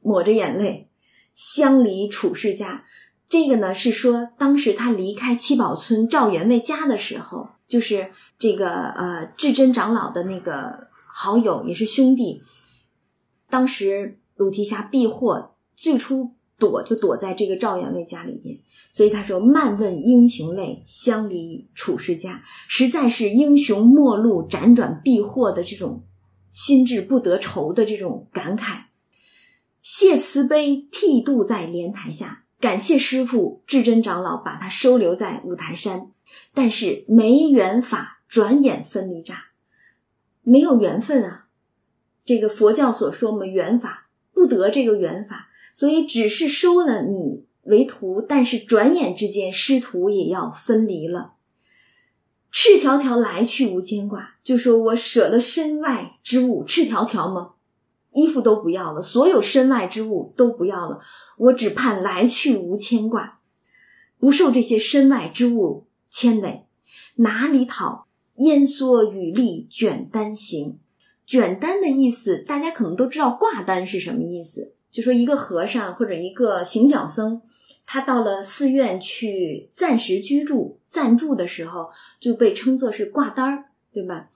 [0.00, 0.88] 抹着眼泪，
[1.34, 2.84] 相离处世家。
[3.28, 12.42] 这个呢是说，当时他离开七宝村赵员外家的时候，就是这个呃智真长老的那个好友，也是兄弟。
[13.54, 16.32] 当时鲁提辖避祸，最初。
[16.56, 18.58] 躲就躲在这个赵员外家里边，
[18.92, 26.04] 所以他说：“漫问英雄泪，相离处世家。”实在是英雄末路辗转避祸的这种
[26.50, 28.84] 心智不得愁的这种感慨。
[29.82, 36.12] 谢慈悲剃度在莲台下，感谢师傅智真长老把他收留在五台山，
[36.54, 39.46] 但是没缘法，转眼分离乍，
[40.42, 41.43] 没有缘分啊！
[42.24, 45.48] 这个佛教所说嘛，缘法不得这个缘法。
[45.72, 51.32] 所以只是收了你为徒，但是转眼之间师徒也要分离了。
[52.52, 57.54] 赤条条来去无牵挂，就说我舍了身外之物，赤条条吗？
[58.12, 61.00] 衣服都不要了，所有身外之物都不要了，
[61.36, 63.40] 我只盼来去无牵挂，
[64.20, 66.66] 不受这些身外之物牵累。
[67.16, 68.06] 哪里讨
[68.36, 70.78] 烟蓑雨笠卷单行？
[71.26, 74.74] 卷单的意思，大家可能都知道，挂单是什么意思。
[74.90, 77.42] 就说一个和尚或者一个行脚僧，
[77.86, 84.28] 他到了寺院去暂时居住、暂住的时候，就被称作是挂单儿，对吧？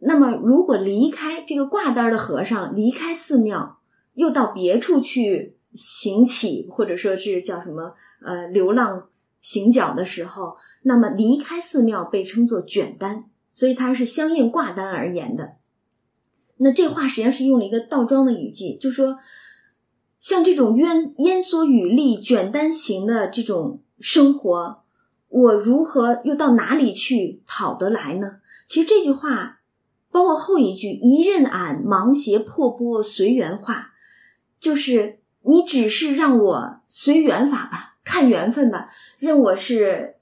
[0.00, 3.78] 那么如果离开这个挂单的和尚，离开寺庙，
[4.14, 9.08] 又到别处去行乞，或者说是叫什么呃流浪
[9.40, 15.59] 行脚的时候，那么离开寺庙被称作卷单，所以它是相应挂单而言的。
[16.60, 19.18] 那这话实际上是用了一个倒装的语句，就说。
[20.20, 24.82] 像这种烟烟蓑雨笠卷单行的这种生活，
[25.30, 28.32] 我如何又到哪里去讨得来呢？
[28.66, 29.60] 其实这句话，
[30.10, 33.94] 包括后一句“一任俺芒鞋破钵随缘化”，
[34.60, 40.16] 就是你只是让我随缘法吧，看缘分吧，任我是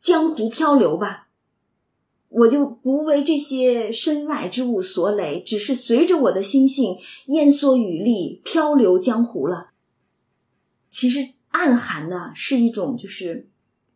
[0.00, 1.23] 江湖漂流吧。
[2.36, 9.68] 我就不为这些身外之物所累，只是随着我的心性烟蓑雨笠漂流江湖了。
[10.90, 11.20] 其实
[11.50, 13.48] 暗含的是一种，就是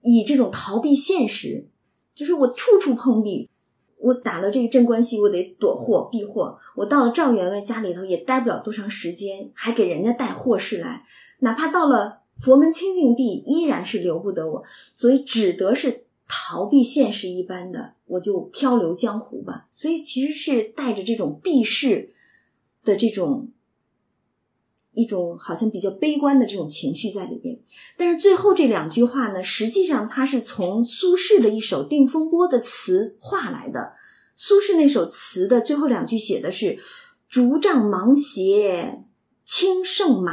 [0.03, 1.66] 以这种逃避现实，
[2.14, 3.51] 就是我处处碰壁。
[3.96, 6.61] 我打了这个镇关西，我得躲祸避祸。
[6.77, 11.03] 我到了赵员外家里头也待不了多长时间，还给人家带祸事来。
[11.40, 16.05] 哪怕到了佛门清净地，依然是留不得我，所以只得是。
[16.28, 19.66] 逃避现实一般的，我就漂流江湖吧。
[19.72, 22.12] 所以其实是带着这种避世
[22.84, 23.48] 的这种
[24.92, 27.59] 一种好像比较悲观的这种情绪在里边。
[27.96, 33.94] 但是最后这两句话呢，实际上它是从苏轼的一首《定风波》的词画来的。
[34.36, 36.78] 苏轼那首词的最后两句写的是
[37.28, 39.05] “竹杖芒鞋
[39.44, 40.32] 轻胜马，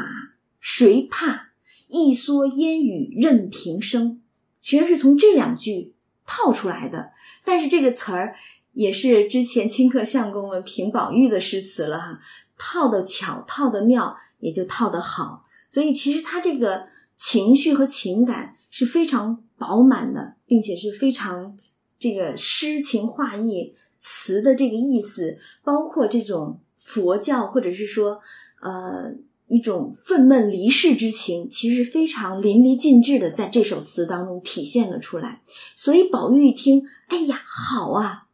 [0.60, 1.52] 谁怕？
[1.88, 4.22] 一蓑烟雨任平生。”
[4.66, 5.94] 全是从这两句
[6.26, 7.12] 套出来的，
[7.44, 8.36] 但是这个词儿
[8.74, 12.20] 也是之前清客相公们评宝玉的诗词了哈，
[12.58, 15.46] 套的巧，套的妙，也就套的好。
[15.70, 21.56] 所以其实他这个情绪和情感是非常饱满的，并且是非常
[22.00, 28.20] 这个诗情画意词的这个意思，包括这种佛教或者是说
[28.64, 29.14] 呃
[29.48, 35.42] 一种愤懑离世之情，其实非常淋漓尽致的在这首词当中体现了出来。
[35.76, 38.26] 所以宝玉一听，哎呀，好啊，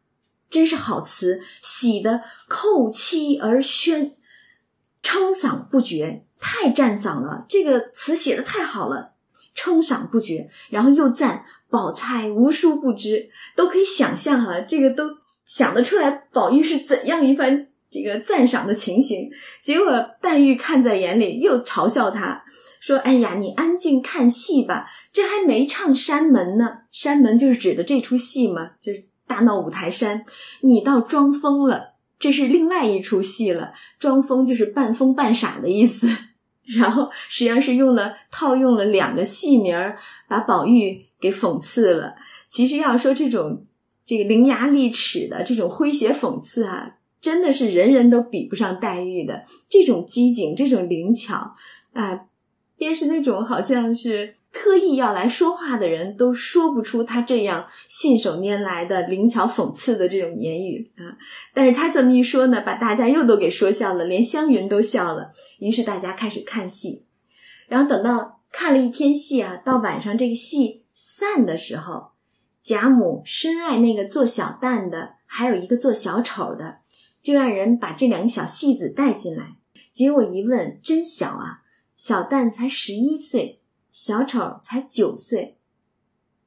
[0.50, 4.14] 真是好词，喜得叩膝而宣，
[5.02, 9.12] 称赏不绝，太赞赏了，这个词写的太好了，
[9.54, 17.68] 称赏不绝，然后又赞宝钗无书不知，都可以想象哈，这个都想得出来，宝玉是怎样一番。
[17.92, 19.30] 这个赞赏的情形，
[19.62, 22.42] 结果黛玉看在眼里，又嘲笑他
[22.80, 26.78] 说：“哎呀，你安静看戏吧，这还没唱山门呢。
[26.90, 30.24] 山门就是指的这出戏嘛，就是大闹五台山。
[30.62, 33.74] 你倒装疯了，这是另外一出戏了。
[34.00, 36.08] 装疯就是半疯半傻的意思。
[36.64, 42.14] 然后实际上是用了套用了两个戏名儿，把宝玉给讽刺了。
[42.48, 43.66] 其实要说这种
[44.06, 51.54] 这个伶牙俐齿的这种诙谐讽刺啊。”真的是人人都比不上黛玉的这种机警，这种灵巧
[51.94, 52.26] 啊！
[52.76, 61.16] 便是那种好像是特意要来说话的人都说不出他这样信手拈来的灵巧讽刺的这种言语啊！
[61.54, 65.30] 但是他这么一说呢，把大家又都给说笑了，连湘云都笑了。
[65.60, 67.04] 于是大家开始看戏，
[67.68, 72.08] 然后等到看了一天戏啊，到晚上这个戏散的时候，
[72.60, 76.78] 贾母深爱那个做小旦的，还有一个做小丑的。
[77.22, 79.56] 就让人把这两个小戏子带进来，
[79.92, 81.62] 结果一问，真小啊！
[81.96, 83.60] 小旦才十一岁，
[83.92, 85.56] 小丑才九岁。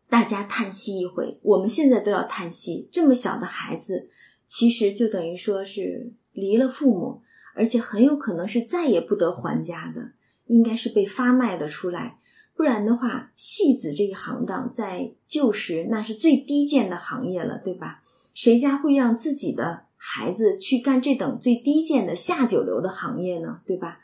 [0.10, 2.90] 大家叹息一回，我们现在都要叹息。
[2.92, 4.10] 这么小的孩子，
[4.46, 7.22] 其实就等于说是离了父母，
[7.56, 10.12] 而且很有可能是再也不得还家的，
[10.48, 12.20] 应该是被发卖了出来。
[12.54, 18.04] 不然的话，戏子这一行当在旧时那是最低贱的行业了，对吧？
[18.34, 19.85] 谁家会让自己的？
[19.98, 24.00] 孩子去干这等最低贱的下九流的行业呢，对吧？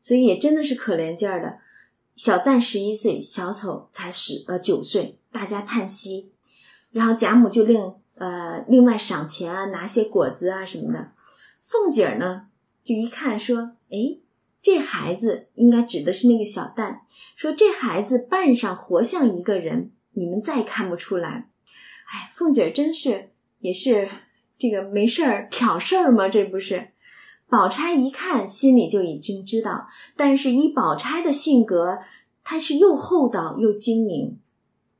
[0.00, 1.58] 所以也真的是可怜劲儿的。
[2.16, 6.32] 小旦十一岁，小丑才十呃九岁，大家叹息。
[6.90, 11.12] 然后贾母就另呃另外赏钱啊，拿些果子啊什么的。
[11.64, 12.46] 凤姐儿呢
[12.84, 14.18] 就一看说：“哎，
[14.62, 17.00] 这孩子应该指的是那个小旦。
[17.36, 21.48] 说这孩子扮上活像一个人，你们再看不出来。
[22.12, 24.08] 哎，凤姐儿真是也是。”
[24.64, 26.26] 这个没事儿挑事儿吗？
[26.26, 26.88] 这不是，
[27.50, 29.88] 宝钗一看心里就已经知道。
[30.16, 31.98] 但是以宝钗的性格，
[32.42, 34.38] 她是又厚道又精明，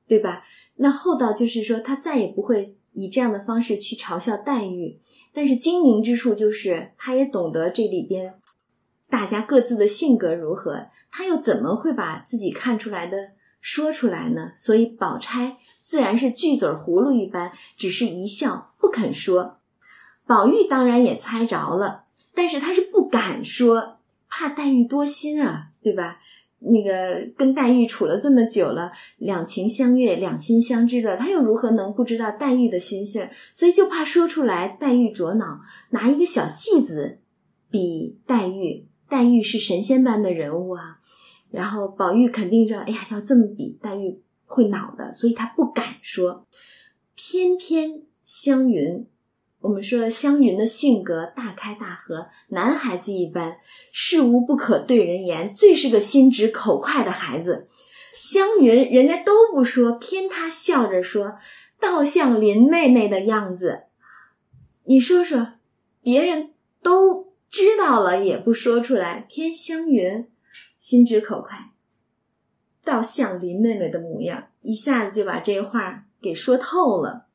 [0.06, 0.42] 对吧？
[0.76, 5.00] 那厚道就是说，她再也不会以这样的方式去嘲笑黛玉。
[5.32, 8.34] 但是精明之处就是，她也懂得这里边
[9.08, 13.30] 大家各自的性格如何，她又怎么会把自己看出来的
[13.62, 14.52] 说出来呢？
[14.56, 15.56] 所以宝钗。
[15.84, 19.58] 自然是锯嘴葫芦一般，只是一笑不肯说。
[20.26, 22.04] 宝玉当然也猜着了，
[22.34, 26.18] 但是他是不敢说，怕黛玉多心啊，对吧？
[26.60, 33.28] 那个跟黛玉处了这么久了，两情相悦，两心相知的，他又如何能不知道黛玉的心性？
[33.52, 35.60] 所以就怕说出来，黛玉着恼，
[35.90, 37.18] 拿一个小戏子
[37.70, 41.00] 比黛玉，黛玉是神仙般的人物啊。
[41.50, 46.46] 然后宝玉肯定说：“哎呀，要这么比，黛玉。”会恼的，所以他不敢说。
[47.14, 49.06] 偏偏湘云，
[49.60, 53.58] 我们说湘云的性格大开大合，男孩子一般，
[53.92, 57.68] 事无不可对人言，最是个心直口快的孩子。
[58.18, 61.36] 湘云人家都不说，偏他笑着说，
[61.78, 63.84] 倒像林妹妹的样子。
[64.84, 65.54] 你说说，
[66.02, 70.28] 别人都知道了也不说出来，偏湘云
[70.76, 71.73] 心直口快。
[72.84, 77.26] 倒像林妹妹的模样，一下子就把这话给说透了。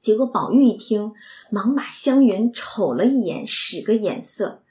[0.00, 1.12] 结果宝玉一听，
[1.50, 4.62] 忙把湘云瞅了一眼，使个眼色。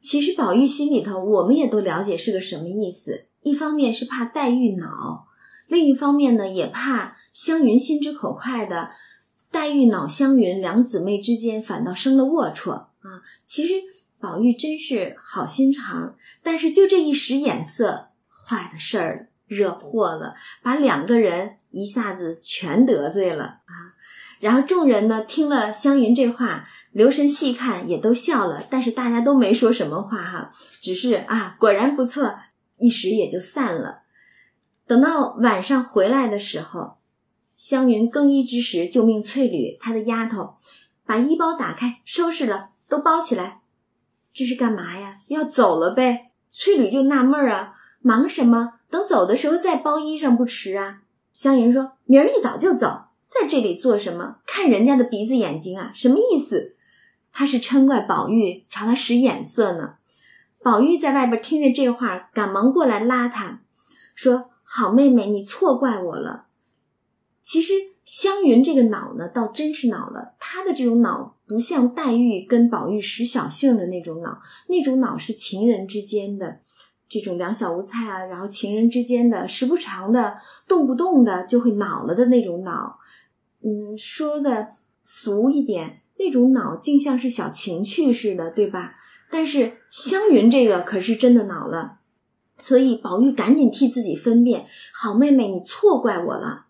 [0.00, 3.26] 其实宝玉心里头，我们也都了解是个什么意思。
[3.42, 5.26] 一方面是怕黛玉恼，
[5.66, 8.90] 另一方面呢，也怕湘云心直口快的，
[9.50, 13.22] 黛玉恼湘云，两姊妹之间反倒生了龌龊啊。
[13.44, 13.74] 其实
[14.18, 18.09] 宝玉真是好心肠，但是就这一使眼色。
[18.50, 23.94] 坏的事儿惹祸了，把两个人一下子全得罪了啊！
[24.40, 32.34] 然后众人呢听了湘云这话，留神细看也都笑了，但是大家都没说什么话哈，只是啊，果然不错，
[32.78, 34.02] 一时也就散了。
[34.88, 36.96] 等到晚上回来的时候，
[37.56, 40.56] 湘云更衣之时，就命翠缕她的丫头
[41.06, 43.60] 把衣包打开，收拾了，都包起来。
[44.32, 45.18] 这是干嘛呀？
[45.28, 46.30] 要走了呗？
[46.50, 47.74] 翠缕就纳闷儿啊。
[48.00, 48.74] 忙什么？
[48.90, 51.02] 等走的时候再包衣裳不迟啊！
[51.32, 54.38] 湘云说：“明儿一早就走，在这里做什么？
[54.46, 55.92] 看人家的鼻子眼睛啊？
[55.94, 56.74] 什么意思？”
[57.32, 59.94] 他是嗔怪宝玉瞧他使眼色呢。
[60.62, 63.60] 宝玉在外边听见这话，赶忙过来拉他，
[64.14, 66.46] 说：“好妹妹，你错怪我了。
[67.42, 67.74] 其实
[68.04, 70.34] 湘云这个恼呢，倒真是恼了。
[70.40, 76.60] 她的这种恼，不像黛玉跟宝玉使小性的那种恼，那种恼是情人之间的
[77.10, 80.38] 这种两小无猜啊，然后情人之间的时不常的、
[80.68, 83.00] 动不动的就会恼了的那种恼。
[83.62, 84.68] 嗯，说的
[85.04, 88.94] 俗一点，那种恼竟像是小情趣似的，对吧？”
[89.28, 91.98] 但是湘云这个可是真的恼了，
[92.60, 96.66] 所以宝玉赶紧替自己分辨：“好妹妹，你错怪我了。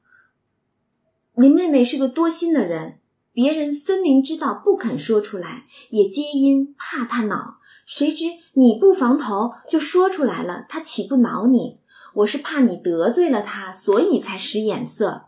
[1.34, 2.99] 林妹妹是个多心的人，
[3.32, 7.58] 别人分明知道不肯说出来，也皆因怕他恼。
[7.86, 8.24] 谁知
[8.54, 11.78] 你不防头就说出来了，他岂不恼你？
[12.14, 15.22] 我是怕你得罪了他，所以才使眼色。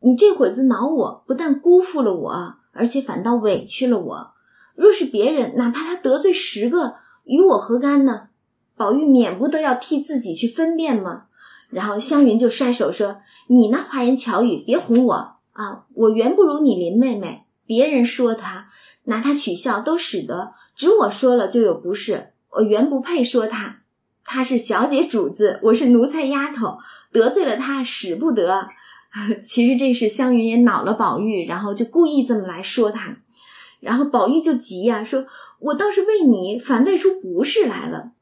[0.00, 4.30] 你这会子恼我，不但辜负了我，而且反倒委屈了我。”
[4.76, 6.94] 若是别人，哪怕他得罪十个，
[7.24, 8.28] 与我何干呢？
[8.76, 11.24] 宝玉免不得要替自己去分辨吗？
[11.68, 13.16] 然后湘云就摔手说
[13.48, 15.14] ：“你那花言巧语，别哄我
[15.52, 15.84] 啊！
[15.94, 18.70] 我原不如你林妹妹，别人说她
[19.04, 22.30] 拿她取笑都使得，只我说了就有不是。
[22.50, 23.82] 我原不配说她，
[24.24, 26.78] 她是小姐主子，我是奴才丫头，
[27.12, 28.68] 得罪了她使不得。
[29.42, 33.18] 其实这是湘云也恼了宝玉，然后就故意这么来说他。”
[33.80, 35.26] 然后宝玉就急呀，说
[35.60, 38.12] ：“我倒是为你，反为出不是来了。”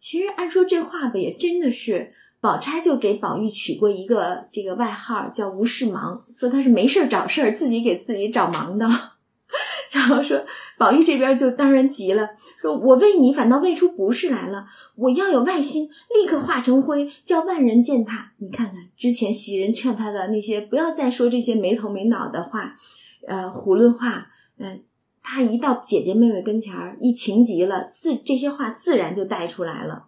[0.00, 8.88] 其实按说这话吧，也真的是，宝钗就给宝玉取过一个这个外号，叫“无事忙”，说他是没事找事儿，自己给自己找忙的。
[9.92, 10.44] 然后说
[10.76, 12.30] 宝玉这边就当然急了，
[12.60, 14.66] 说我为你反倒为出不是来了，
[14.96, 18.32] 我要有外心，立刻化成灰，叫万人践踏。
[18.38, 22.74] 你看看之前袭人劝他的那些，不要再说这些没头没脑的话，
[23.28, 24.26] 呃，囫囵话，
[24.58, 24.82] 嗯。
[25.24, 30.06] 他一到姐姐妹妹跟前儿，一情急了，自这些话自然就带出来了。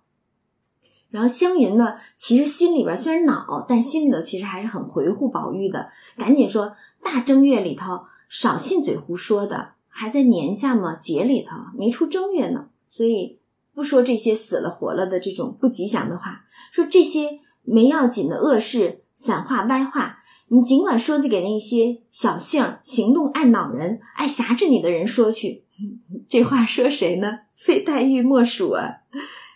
[1.14, 5.88] 然后湘云呢，其实心里边虽然恼，但心里头其实还是很回护宝玉的，
[6.18, 13.38] 赶紧说：“大正月里头少信嘴胡说的，还在年下嘛节里头没出正月呢，所以
[13.72, 25.64] 不说这些死了活了的这种不吉祥的话，说这些没要紧的恶事、散话、歪话。”你尽管说去给那些小性、行动爱恼人、爱辖制你的人说去，
[26.28, 27.38] 这话说谁呢？
[27.54, 29.03] 非黛玉莫属啊。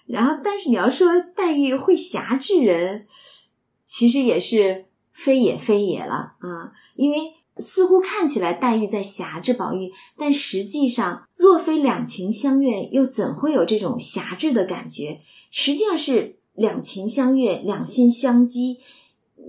[0.09, 3.07] 然后，但是你要说黛玉会辖制人，
[3.87, 6.73] 其实也是非也非也了啊。
[6.97, 15.21] 因为似乎看起来黛玉在辖制宝玉，但实际上若非两情相悦，又怎会有这种辖制的感觉？
[15.51, 18.79] 实际上是两情相悦，两心相激。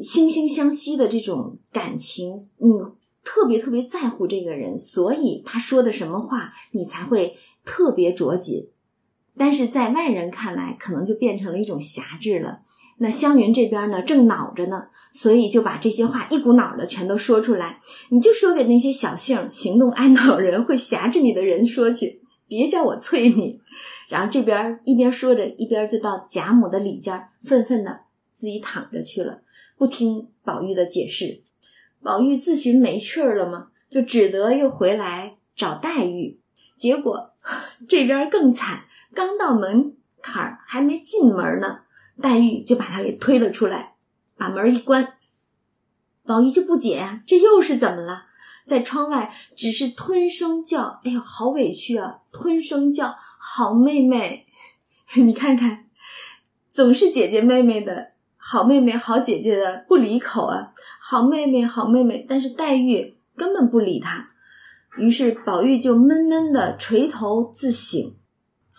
[0.01, 2.69] 惺惺相惜的这种感情，你
[3.23, 8.69] 特别特别在乎这个人，所以他说的什么话，你才会特别着紧。
[9.39, 12.59] 但是在外人看来，可能就变成了一种辖制了。
[12.97, 17.79] 那湘云这边呢，正恼着呢，所以就把这些话一股脑的全都说出来。
[18.09, 23.61] 你就说给那些小性、行动爱恼人、会辖制你的人说去，别叫我催你。
[24.09, 28.01] 然后这边一边说着，一边就到贾母的里间，愤愤的
[28.33, 29.43] 自己躺着去了。
[29.77, 31.43] 不听宝玉的解释，
[32.03, 33.67] 宝玉自寻没趣儿了吗？
[33.89, 36.41] 就只得又回来找黛玉。
[36.77, 37.31] 结果
[37.87, 38.83] 这边更惨，
[39.13, 41.79] 刚到门槛儿还没进门呢，
[42.21, 43.95] 黛玉就把他给推了出来，
[44.37, 45.13] 把门一关。
[46.25, 48.25] 宝玉就不解呀，这又是怎么了？
[48.65, 52.19] 在窗外只是吞声叫，哎呦，好委屈啊！
[52.31, 54.45] 吞声叫，好妹妹，
[55.17, 55.85] 你看看，
[56.69, 58.11] 总是姐姐妹妹的。
[58.41, 60.73] 好妹妹，好姐姐的不离口啊！
[61.01, 64.29] 好妹妹，好妹妹，但是黛玉根本不理他。
[64.97, 68.15] 于是宝玉就闷闷的垂头自省，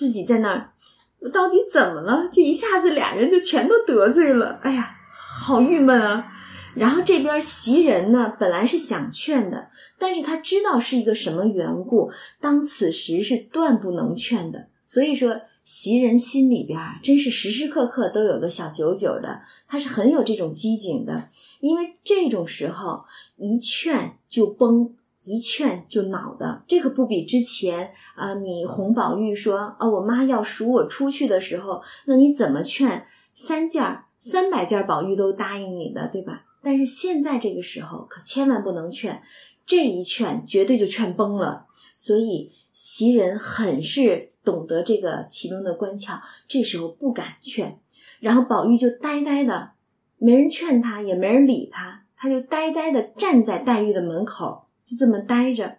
[0.00, 0.70] 自己在那儿，
[1.18, 2.26] 我到底怎么了？
[2.32, 4.58] 就一下子俩人就全都得罪了。
[4.62, 6.32] 哎呀，好郁闷啊！
[6.74, 15.42] 然后这边袭人呢，本来是想劝的，但是他知道是一个什么缘故，当此时是断不能劝的，所以说。
[15.62, 21.28] 袭人心里边真是时时刻刻都有个小九九的，他是很有这种机警的，
[21.60, 23.04] 因为这种时候
[23.36, 36.44] 一劝就崩，一劝就恼的，这可不比之前啊，你哄宝玉说啊，我妈要赎我出去的时候，那你怎么劝三件三百件宝玉都答应你的，对吧？
[36.62, 39.22] 但是现在这个时候可千万不能劝，
[39.66, 44.30] 这一劝绝对就劝崩了，所以袭人很是。
[44.42, 46.18] 懂得这个其中的关窍，
[46.48, 47.78] 这时候不敢劝，
[48.20, 49.72] 然后宝玉就呆呆的，
[50.16, 55.76] 没人劝他，也没人理他，他就呆呆的站在黛玉的门口，就这么待着。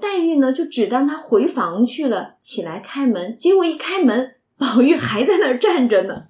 [0.00, 6.24] 黛玉呢，就只当他回房去了，起来开门，结果一开门，宝玉还在那儿站着呢。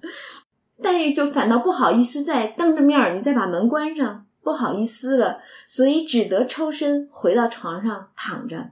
[0.83, 5.37] 黛玉就反倒不好意思再当着面儿，你再把门关上，不好意思了，
[5.67, 8.71] 所以只得抽身回到床上躺着。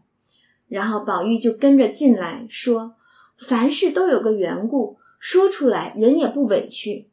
[0.67, 2.95] 然后宝玉就跟着进来，说
[3.39, 7.09] ：“凡事都有个缘故，说出来人也不委屈。”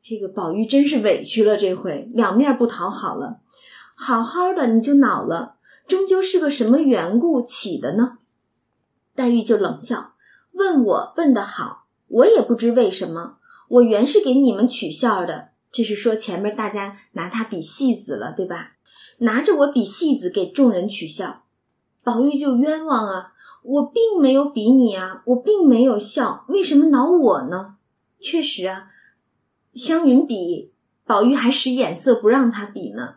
[0.00, 3.40] 这个宝玉真是委屈了，这回两面不讨好了。
[3.96, 5.55] 好好的你就恼了，
[5.86, 8.18] 终究是个什么缘故起的呢？
[9.14, 10.14] 黛玉就冷笑，
[10.52, 13.38] 问我问的好，我也不知为什么。
[13.68, 18.72] 我原是给你们取笑的，这是说前面大家拿他比戏子了，对吧？
[19.18, 21.44] 拿着我比戏子给众人取笑，
[22.04, 23.32] 宝玉就冤枉啊！
[23.62, 27.76] 我并没有比你啊，我并没有笑，为什么恼我呢？
[28.20, 28.90] 确实啊，
[29.74, 30.72] 湘云比
[31.04, 33.16] 宝玉还使眼色不让他比呢，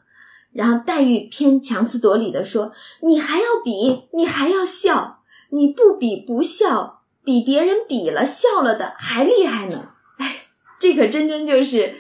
[0.60, 10.48] 然后黛玉偏强词夺理的说：“你还要比，你还要笑，你不比不笑，比别人比了笑了的还厉害呢。”哎
[10.78, 11.96] 这可真真就是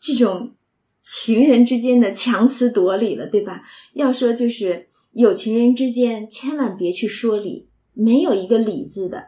[0.00, 0.54] 这种
[1.02, 3.60] 情人之间的强词夺理了，对吧？
[3.92, 9.24] 要说就是有情人之间，千万别去说理，没有一个理字的。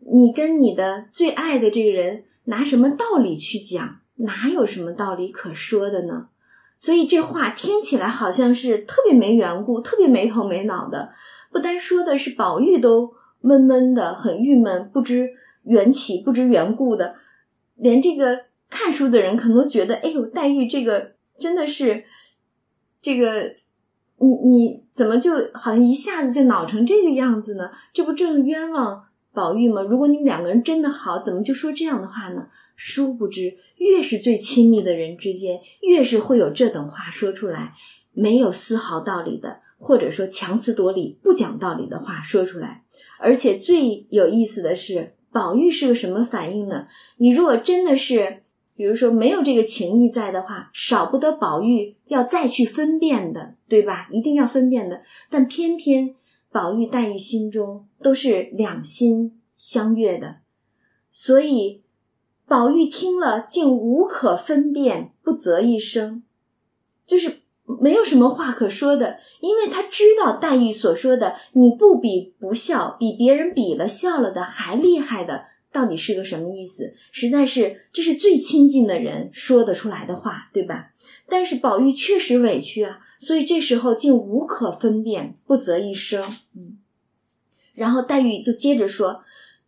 [0.00, 4.00] 你跟你的最爱的这个人拿什么道理去讲？
[4.16, 6.30] 哪有什么道理可说的呢？
[6.82, 11.12] 所以这话听起来好像是特别没缘故，特别没头没脑的。
[11.52, 15.30] 不单说的是宝玉都闷闷的，很郁闷，不知
[15.62, 17.14] 缘起，不知缘故的。
[17.76, 22.02] 连这个看书的人可能都觉得，哎呦，黛玉这个真的是，
[23.00, 23.54] 这个
[24.18, 27.70] 你你怎么就好像一下子就恼成这个样子呢？
[27.92, 29.82] 这不正冤枉宝玉吗？
[29.82, 32.48] 如果你们两个人真的好，怎么就说这样的话呢？
[32.76, 37.74] 殊不知，越是最亲密的人之间，越是会有这等话说出来，
[38.12, 42.82] 没有丝毫道理的，或者说强词夺理、不讲道理的话说出来。
[43.18, 45.14] 而且最有意思的是。
[45.34, 46.88] 宝玉是个什么反应呢？
[47.16, 48.42] 你如果真的是，
[48.76, 54.08] 比如说没有这个情谊在的话，少不得宝玉要再去分辨的，对吧？
[54.10, 55.00] 一定要分辨的。
[55.30, 56.14] 但偏偏
[56.52, 60.36] 宝玉、黛玉心中都是两心相悦的，
[61.10, 61.82] 所以
[62.46, 66.22] 宝玉听了竟无可分辨，不择一声，
[67.06, 67.38] 就是。
[67.80, 76.92] 没有什么话可说的，因为他知道黛玉所说的“你不比不笑，比别人比了笑了的还厉害”的，到底是个什么意思？
[77.12, 80.92] 实在是这是最亲近的人说得出来的话，对吧？
[81.28, 86.22] 但是宝玉确实委屈啊，所以这时候竟无可分辨，不择一生。
[86.54, 86.78] 嗯，
[87.74, 89.22] 然后黛玉就接着说：“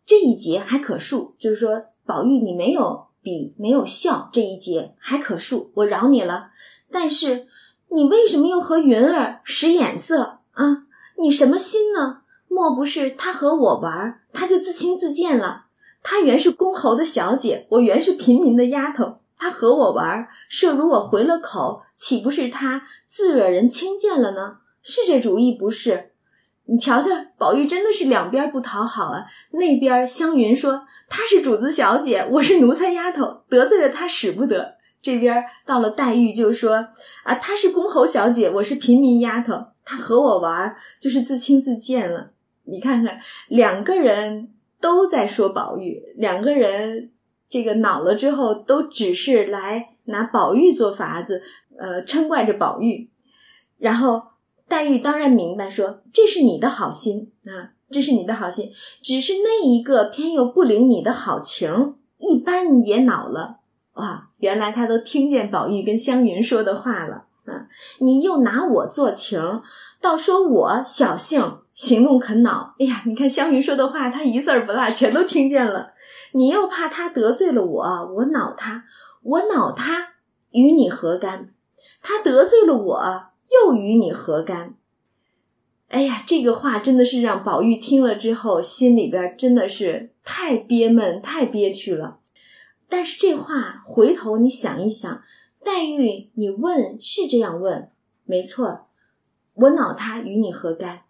[0.05, 6.51] 这一节还可恕，就是说宝玉你没有比没有笑这一节还可恕，我饶你了。
[6.91, 7.47] 但是。”
[7.87, 10.87] 你为什么又和云儿使眼色啊？
[11.17, 12.23] 你什么心呢？
[12.49, 15.67] 莫不是他和我玩，他就自轻自贱了？
[16.03, 24.57] 他原是公侯的小姐，我原是平民的丫头，他和我玩，设如我回了口，岂不是他自惹人轻贱了呢？
[24.81, 26.11] 是这主意不是？
[26.67, 29.25] 你瞧瞧，宝玉真的是两边不讨好啊。
[29.51, 34.75] 那边湘云说她是主子小姐，我是奴才丫头，得罪了她使不得。
[35.01, 36.87] 这边到了黛玉就说
[37.23, 42.31] 啊，她是公侯小姐，我是平民丫头，她和我玩就是自轻自贱了。
[42.63, 44.49] 你看看，两个人
[44.81, 47.11] 都在说宝玉，两个人
[47.55, 51.41] 这个恼了之后，都只是来拿宝玉做法子，
[51.79, 53.09] 呃，嗔怪着宝玉。
[53.77, 54.23] 然后
[54.67, 63.59] 黛玉当然明白，说这是你的好心啊，这是你的好心，只是那一个偏又不领你的好情，一般也恼了。
[63.93, 67.69] 哇，原来他都听见宝玉跟湘云说的话了啊！
[67.99, 69.39] 你又拿我做情，
[70.01, 72.75] 倒说我小性行动肯恼。
[72.79, 75.93] 哎呀，你看湘云说的话，他一字儿不落全都听见了。
[76.35, 78.83] 你又怕他得罪了我，我恼他，
[79.21, 80.15] 我恼他
[80.51, 81.53] 与你何干？
[82.01, 84.75] 他得罪了我，又与你何干？
[85.87, 92.19] 哎呀，这个话真的是让宝玉听了之后，心里边真的是太憋闷、太憋屈了。
[92.89, 95.21] 但是这话回头你想一想，
[95.63, 97.89] 黛玉，你问是这样问，
[98.25, 98.87] 没错，
[99.53, 101.03] 我恼他与你何干？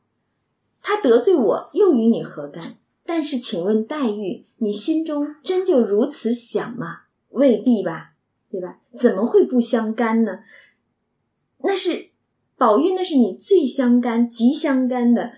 [0.84, 2.78] 他得罪我又与你何干？
[3.06, 7.02] 但是请问黛玉，你心中真就如此想吗？
[7.30, 8.14] 未必吧，
[8.50, 8.80] 对吧？
[8.98, 10.40] 怎么会不相干呢？
[11.60, 12.10] 那是
[12.58, 15.34] 宝玉，那是你最相干、极相干的，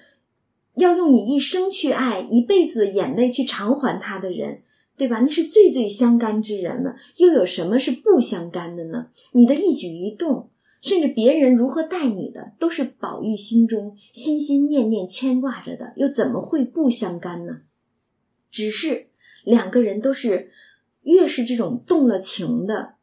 [0.76, 4.62] 要用你一生去爱，一辈子的眼泪去偿还他的人。
[4.98, 5.20] 对吧？
[5.20, 9.10] 那是最最相干之人了，又有什么是不相干的呢？
[9.32, 10.50] 你的一举一动，
[10.82, 17.62] 甚至别人如何待你的，都是宝玉心中心心念念牵挂着的，又怎么会不相干呢？
[18.50, 19.08] 只是
[19.44, 20.52] 两个人都是，
[21.04, 22.96] 越是这种动了情的，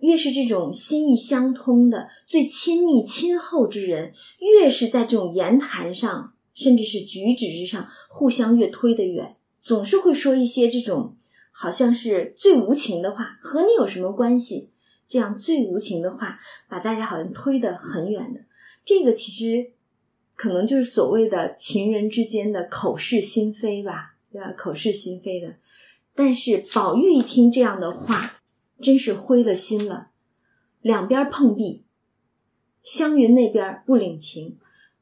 [0.00, 11.16] 越是这种心意相通的、最亲密亲厚之人，越是在这种言谈上，甚至是举止之上，互相越推得远，总是会说一些这种
[11.52, 14.71] 好像是最无情的话，和你有什么关系？
[15.12, 16.38] 这样最无情的话，
[16.70, 18.40] 把大家好像推得很远的。
[18.82, 19.72] 这个其实
[20.34, 24.54] 可能就是所谓的情人之间的口是心非吧，对吧？
[24.56, 25.56] 口是心非的。
[26.14, 28.40] 但是宝玉一听这样的话，
[28.80, 30.08] 真是灰了心了，
[30.80, 31.84] 两边碰壁。
[32.82, 34.56] 湘云那边不领情，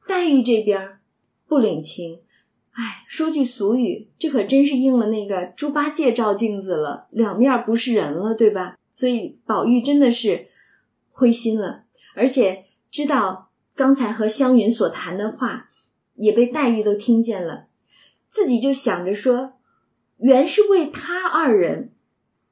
[0.05, 0.99] 黛玉这边
[1.47, 2.19] 不领情。
[2.71, 8.77] 哎，说句俗语，这可真是应了那个猪八戒照镜子了，两面不是人了，对吧？
[8.93, 10.49] 所以宝玉真的是
[11.09, 11.83] 灰心了，
[12.15, 15.69] 而且知道刚才和湘云所谈的话
[16.15, 17.67] 也被黛玉都听见了，
[18.29, 19.53] 自己就想着说，
[20.17, 21.93] 原是为他二人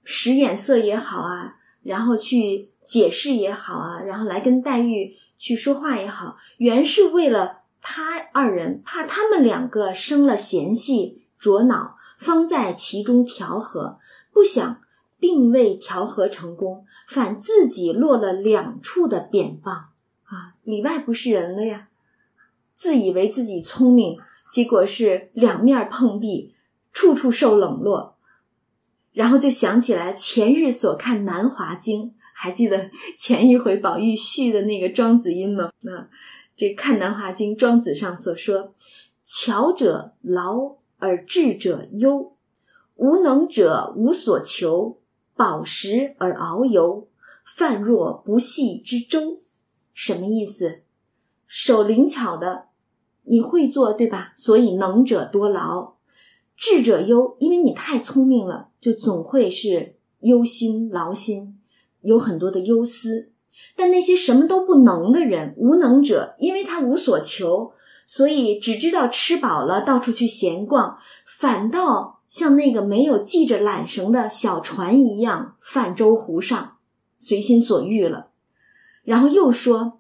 [0.04, 14.00] 使眼色也好啊，然后去解释也好啊，然后来跟黛玉去说话也好，原是为了他二人，怕他们两个生了嫌隙着恼，方在其中调和，
[14.32, 14.82] 不想。
[15.20, 19.90] 并未调和成功，反自己落了两处的扁棒
[20.24, 20.56] 啊！
[20.64, 21.90] 里外不是人了呀！
[22.76, 24.18] 自以为自己聪明，
[24.50, 26.56] 结果是两面碰壁，
[26.94, 28.16] 处处受冷落。
[29.12, 32.04] 然后就想起来前日所看《南华经》，
[32.34, 35.72] 还记得 前一回宝玉续的那个庄子音吗？
[35.82, 36.08] 那
[36.56, 38.74] 这看《南华经》，庄子上所说
[39.26, 42.36] ：“巧者劳而智者忧，
[42.96, 44.98] 无能者无所求。”
[45.40, 47.08] 饱食而遨游，
[47.46, 49.40] 泛若不系之舟，
[49.94, 50.82] 什么意思？
[51.48, 52.66] 手灵巧的，
[53.24, 54.34] 你会做对吧？
[54.36, 55.94] 所以能者多劳，
[56.58, 61.58] 智者忧，因为你太聪明了，就总会是忧心劳心，
[62.02, 63.32] 有很多的忧思。
[63.78, 67.72] 但那些什么都不能的人，无能者，因为他无所求，
[68.06, 72.19] 所以只知道吃饱了到处去闲逛，反倒。
[72.30, 76.78] 像那个没有系着缆绳的小船一样泛舟湖上，
[77.18, 78.30] 随心所欲了。
[79.02, 80.00] 然后又说，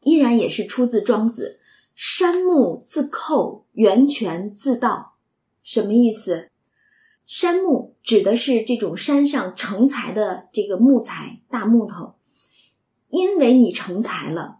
[0.00, 1.60] 依然也是出自庄子
[1.94, 5.14] ：“山木自寇，源泉自盗。”
[5.62, 6.50] 什么意思？
[7.24, 12.16] 山木指的是这种山上成材的这个木材大木头，
[13.10, 14.58] 因为你成材了，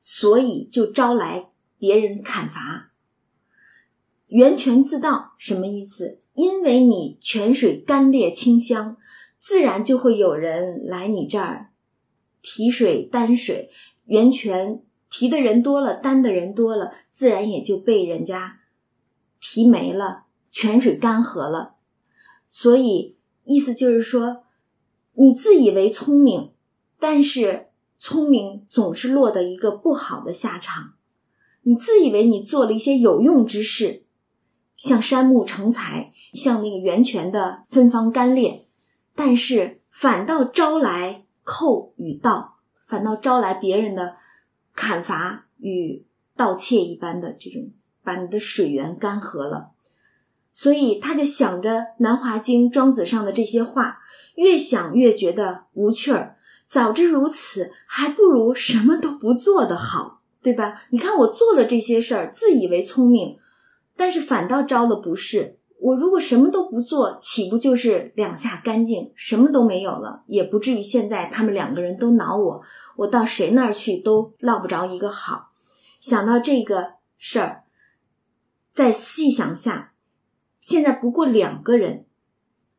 [0.00, 2.90] 所以就招来别人砍伐。
[4.28, 6.21] 源泉自盗什么意思？
[6.34, 8.96] 因为你泉水干冽清香，
[9.36, 11.70] 自然就会有人来你这儿
[12.40, 13.70] 提水担水。
[14.04, 18.60] 源泉提的人多了，担的人多了，自然也就被人家
[19.40, 21.74] 提没了，泉水干涸了。
[22.48, 24.44] 所以意思就是说，
[25.14, 26.52] 你自以为聪明，
[26.98, 27.68] 但是
[27.98, 30.94] 聪明总是落得一个不好的下场。
[31.62, 34.01] 你自以为你做了一些有用之事。
[34.76, 38.66] 像山木成材，像那个源泉的芬芳干裂，
[39.14, 42.56] 但是反倒招来寇与盗，
[42.86, 44.16] 反倒招来别人的
[44.74, 46.04] 砍伐与
[46.36, 47.70] 盗窃一般的这种，
[48.02, 49.70] 把你的水源干涸了。
[50.52, 54.00] 所以他就想着《南华经》庄子上的这些话，
[54.34, 56.36] 越想越觉得无趣儿。
[56.66, 60.82] 早知如此，还不如什么都不做的好，对吧？
[60.90, 63.38] 你看我做了这些事儿，自以为聪明。
[63.96, 65.58] 但是反倒招了不是。
[65.78, 70.22] 我如果什么都不做，岂不就是两下干净，什么都没有了？
[70.28, 72.62] 也不至于现在他们两个人都恼我，
[72.94, 75.50] 我到谁那儿去都落不着一个好。
[75.98, 77.64] 想到这个事儿，
[78.70, 79.92] 再细想下，
[80.60, 82.06] 现在不过两个人，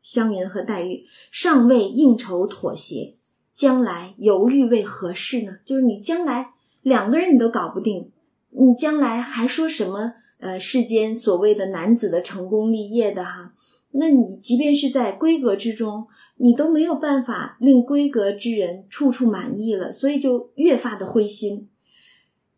[0.00, 3.16] 湘云和黛玉尚未应酬妥协，
[3.52, 5.58] 将来犹豫为何事呢？
[5.66, 8.10] 就是你将来两个人你都搞不定，
[8.48, 10.14] 你将来还说什么？
[10.38, 13.54] 呃，世间所谓的男子的成功立业的哈，
[13.92, 16.06] 那你即便是在闺阁之中，
[16.36, 21.68] 你都没有办法令闺阁之人处处满意了，所以就越发的灰心。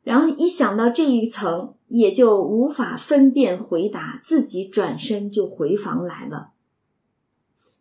[0.02, 6.50] 然后一想到这一层，也就无法分辨回答，自己转身就回房来了。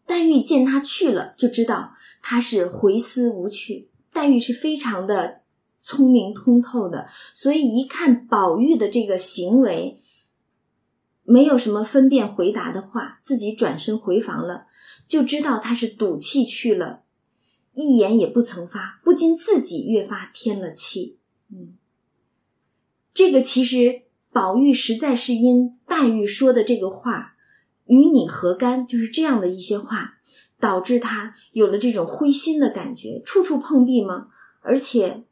[0.05, 3.89] 黛玉见他去了，就知道他是回思无趣。
[4.13, 5.41] 黛玉是非常的。
[5.85, 10.01] 聪明通透的，所以一看宝玉的这个行为，
[11.21, 14.65] 没有什么分辨回答的话，自己转身回房了，
[15.07, 17.03] 就知道他是赌气去了。
[17.75, 21.19] 一言也不曾发，不禁自己越发添了气。
[21.51, 21.75] 嗯，
[23.13, 27.35] 这个其实宝玉实在是因黛玉说的这个话
[27.85, 30.15] “与你何干”，就是这样的一些话，
[30.59, 33.21] 导致他有了这种灰心的感觉。
[33.23, 34.29] 处处碰壁吗？
[34.61, 35.25] 而且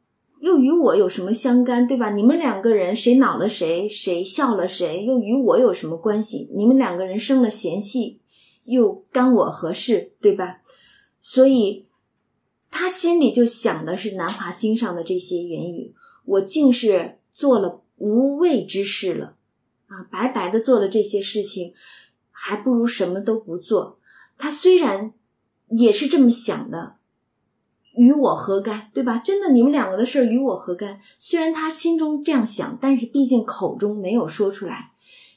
[0.44, 2.10] 又与我有什么相干，对吧？
[2.10, 6.50] 你们两个人谁恼了谁，谁笑了谁，又与我有什么关系？
[6.54, 8.20] 你们两个人生了嫌隙，
[8.64, 10.60] 又干我何事，对吧？
[11.20, 11.86] 所以。
[12.76, 19.36] 他心里就想的是《南华经》上的这些言语，我竟是做了无谓之事了，
[19.86, 21.72] 啊，白白的做了这些事情，
[22.32, 24.00] 还不如什么都不做。
[24.36, 25.12] 他虽然
[25.68, 26.96] 也是这么想的，
[27.96, 29.18] 与我何干，对吧？
[29.18, 31.00] 真的，你们两个的事儿与我何干？
[31.18, 34.92] 虽然他心中这样想，但是毕竟口中没有说出来。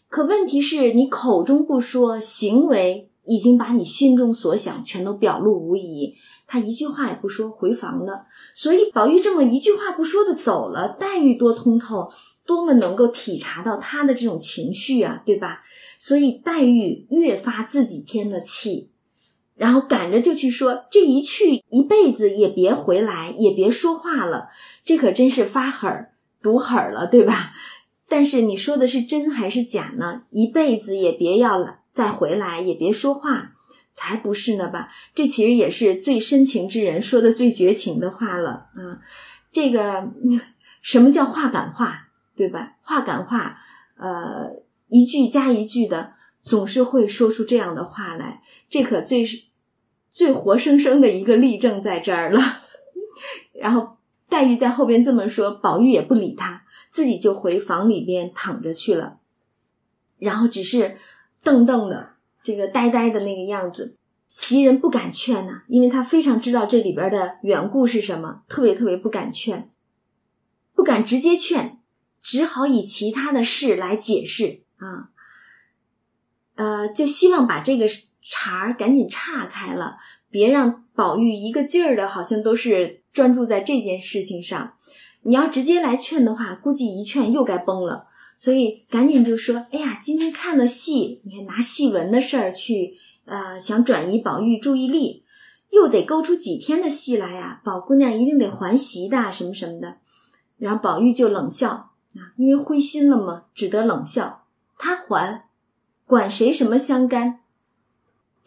[0.10, 6.16] 可问题是你口中不说，行为已经把你心中所想全都表露无遗。
[6.48, 8.26] 他一句话也不说，回房了。
[8.54, 12.10] 所以宝玉这么一句话不说的走了，黛玉多通透，
[12.46, 15.62] 多么能够体察到他的这种情绪啊，对吧？
[16.00, 18.92] 所以黛玉越发自己添了气，
[19.58, 24.50] 然后赶着就去说：“这一去一辈子也别回来，也别说话了。”
[24.86, 27.54] 这可真是发狠儿、毒狠儿了，对吧？
[28.08, 30.22] 但是你说的是真还是假呢？
[30.30, 33.54] 一辈子也别要了，再回来也别说话。
[33.94, 34.90] 才不是呢吧？
[35.16, 39.02] 这其实也是最深情之人说的最绝情的话了啊！
[39.52, 40.12] 这个
[40.84, 42.74] 什么叫话赶话，对吧？
[42.84, 43.58] 话赶话，
[43.98, 48.44] 呃，一句加一句的，总是会说出这样的话来。
[48.70, 49.42] 这可最是
[50.18, 52.42] 最活生生的一个例证在这儿了。
[53.54, 53.98] 然后
[54.28, 59.20] 黛玉在后边这么说，宝玉也不理他，自己就回房里边躺着去了。
[60.18, 60.98] 然后只是
[61.44, 62.16] 瞪瞪的。
[62.42, 63.96] 这个呆呆的那个样子，
[64.28, 69.70] 袭人不敢劝呐，因为他非常知道这里边的缘故是什么，特别特别不敢劝，
[70.74, 71.78] 不敢直接劝，
[72.24, 75.10] 只好以其他的事来解释啊，
[76.56, 77.86] 呃，就希望把这个
[78.30, 79.98] 茬儿赶紧岔开了，
[80.30, 84.74] 别让宝玉一个劲儿的，好像都是专注在这件事情上。
[85.22, 88.08] 你要直接来劝的话，估计一劝又该崩了。
[88.36, 95.24] 所以赶紧就说：“哎呀，今天看了戏，你看拿戏文的事儿去，呃，想转移宝玉注意力，
[95.72, 97.62] 又得勾出几天的戏来呀。
[97.64, 99.98] 宝姑娘一定得还席的，什么什么的。”
[100.60, 104.44] 然后宝玉就冷笑啊，因为灰心了嘛，只得冷笑。
[104.78, 105.46] 他还
[106.06, 107.40] 管谁什么相干？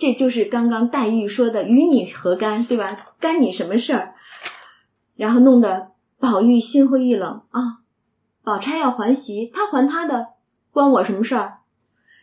[0.01, 3.09] 这就是刚刚黛玉说的“与你何干”，对吧？
[3.21, 4.15] 干你什么事儿？
[5.15, 7.81] 然后弄得宝玉心灰意冷啊。
[8.43, 10.29] 宝钗要还席，他还他的，
[10.73, 11.59] 关我什么事儿？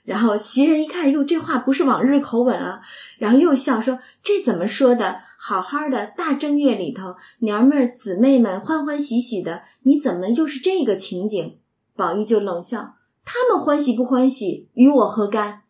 [0.04, 2.82] 然后袭人一看，哟，这话不是往日口吻啊，
[3.20, 5.22] 然后又笑说：“这怎么说的？
[5.38, 11.60] 好好的大正月里头，娘们儿姊妹们欢欢喜喜的，你怎么又是这个情景？”
[11.96, 15.62] 宝玉就冷笑：“他们欢喜不欢喜，与我何干？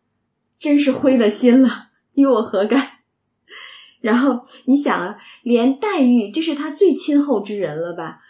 [0.58, 1.87] 真是灰了心了，
[2.18, 2.84] 与我何干？”
[4.02, 8.20] 然后你想啊，连黛玉，这是他最亲厚之人了吧？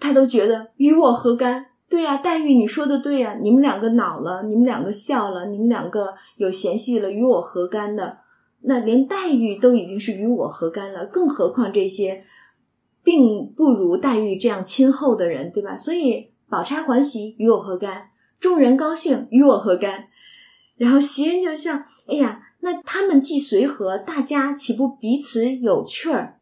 [0.00, 1.66] 他都觉得与我何干？
[1.88, 8.18] 对呀，黛玉，你说的对呀，你们两个恼了，你们两个笑了，你们两个有嫌隙了，与我何干的？
[8.62, 12.24] 那连黛玉都已经是与我何干了，更何况这些
[13.04, 15.76] 并不如黛玉这样亲厚的人，对吧？
[15.76, 18.10] 所以宝钗欢喜与我何干？
[18.40, 20.08] 众人高兴与我何干？
[20.76, 26.40] 然后袭人就像，哎呀，那他们既随和，大家岂不彼此有趣儿？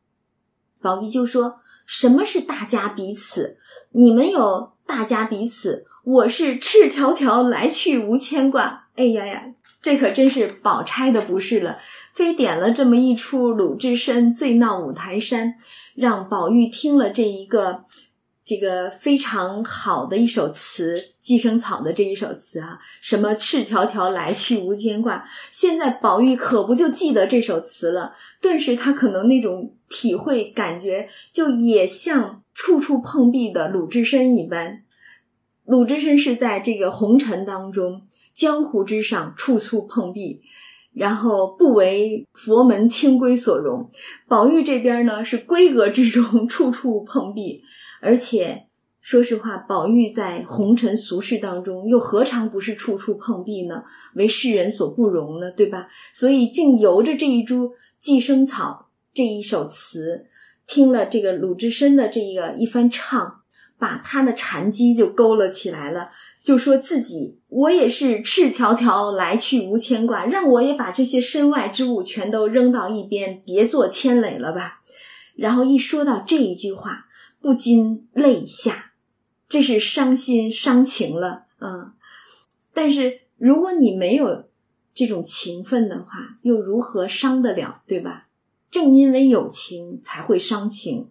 [0.80, 1.60] 宝玉就说。
[1.86, 3.58] 什么是大家彼此？
[3.90, 8.86] 你们有大家彼此，我是赤条条来去无牵挂。
[8.96, 9.44] 哎呀呀，
[9.82, 11.76] 这可真是宝钗的不是了，
[12.14, 15.56] 非点了这么一出鲁智深醉闹五台山，
[15.94, 17.84] 让宝玉听了这一个。
[18.44, 25.24] 这个非常好的一首词，《寄生草》的这一首词啊，什么赤条条来去无牵挂。
[25.50, 34.82] 现在宝玉可不就记得这首词了，顿时他可能那种体会感觉，就也像处处碰壁的鲁智深一般。
[35.64, 38.02] 鲁智深是在这个红尘当中，
[38.34, 40.42] 江湖之上处处碰壁，
[40.92, 43.90] 然后不为佛门清规所容。
[44.28, 47.62] 宝玉这边呢，是闺阁之中 处处碰壁。
[48.04, 48.66] 而且，
[49.00, 53.82] 说实话，宝玉在红尘俗世当中，又何尝不是处处碰壁呢？
[54.14, 55.88] 为世人所不容呢，对吧？
[56.12, 60.26] 所以，竟由着这一株寄生草这一首词，
[60.66, 63.40] 听了这个鲁智深的这个一番唱，
[63.78, 66.10] 把他的禅机就勾了起来了，
[66.42, 74.80] 就说自己我也是赤条条来去无牵挂，让我也把这些身外之物全都扔到一边，别做牵累了吧。
[75.36, 77.03] 然后一说到这一句话，
[77.44, 78.92] 不禁泪下，
[79.50, 81.92] 这是伤心伤情了啊！
[82.72, 84.48] 但是如果你没有
[84.94, 88.28] 这种情分的话，又如何伤得了，对吧？
[88.70, 91.10] 正因为有情才会伤情，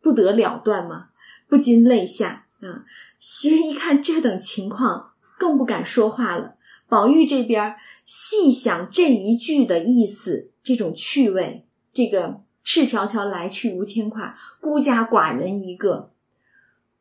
[0.00, 1.10] 不得了断吗？
[1.46, 2.84] 不禁泪下啊！
[3.20, 6.56] 袭人一看这等情况，更不敢说话了。
[6.88, 12.40] 宝玉这边细想这一句的意思，这种趣味，这个
[12.72, 16.12] 赤条条来去无牵挂，孤家寡人一个，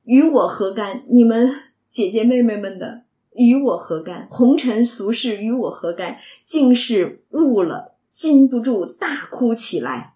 [0.04, 1.04] 与我何干？
[1.12, 1.54] 你们
[1.92, 3.04] 姐姐妹妹们的
[3.36, 4.28] 与我何干？
[4.32, 6.18] 红尘俗世与我何干？
[6.44, 10.16] 竟是悟了，禁不住大哭起来。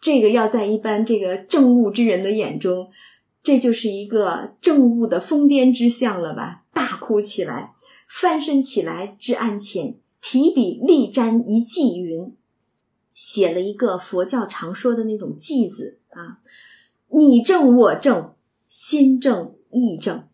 [0.00, 2.88] 这个要在一般这个正悟之人的眼中，
[3.42, 6.62] 这就是一个正悟的疯癫之相了吧？
[6.72, 7.74] 大哭起来。
[8.08, 12.34] 翻身起来至案前，提笔立沾一记云，
[13.20, 16.38] 写了一个佛教常说的那种偈子啊
[17.10, 18.36] ：“你正我正，
[18.68, 20.28] 心正意正，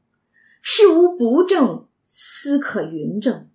[0.60, 3.48] 事无不正，思可云正，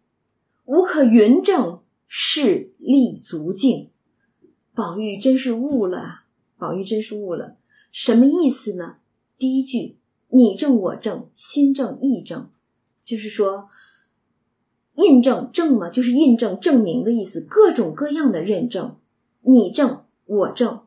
[0.65, 3.91] 无可云正，事立足境。”
[4.73, 6.21] 宝玉真是悟了，
[6.57, 7.55] 宝玉真是悟了，
[7.91, 8.95] 什么意思呢？
[9.37, 9.99] 第一句
[10.29, 12.49] “你正我正，心正意正”，
[13.05, 13.69] 就是说。
[14.95, 17.39] 印证证嘛，就是印证、证明的意思。
[17.39, 18.97] 各种各样的认证，
[19.41, 20.81] 你证我证，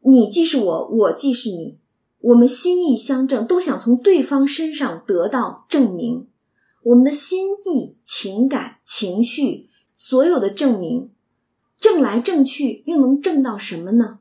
[0.00, 1.78] 你既是我，我既是你，
[2.18, 6.28] 我们心意相证，都想从对方身上得到证明。
[6.82, 11.10] 我们的心意、情感、情绪，所有的证明，
[11.76, 14.18] 证来证去，又能证到什么呢？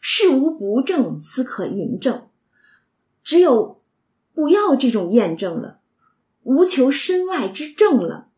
[0.00, 2.22] 事无不证，思可云证。
[3.22, 3.80] 只有
[4.34, 5.80] 不要这种验证了。
[6.44, 8.28] 无求身外之证了，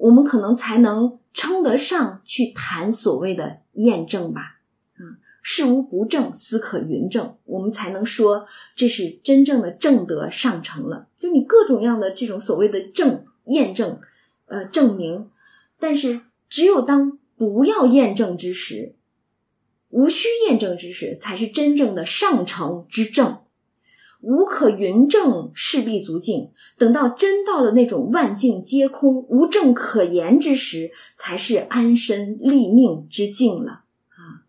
[0.00, 4.60] 我们可能才能称得上去谈所谓的验证吧。
[4.94, 11.08] 啊，事无不正，思可云正，我们才能说这是真正的正德上乘了。
[11.18, 14.00] 就你各种样的这种所谓的证验证，
[14.46, 15.28] 呃，证明，
[15.78, 18.94] 但是只有当不要验证之时，
[19.90, 23.40] 无需验证之时，才是真正的上乘之正。
[24.20, 26.50] 无可云证，势必足境。
[26.76, 34.44] 等到真到了那种万境皆空、无证可言之时，才是安身立命之境了啊！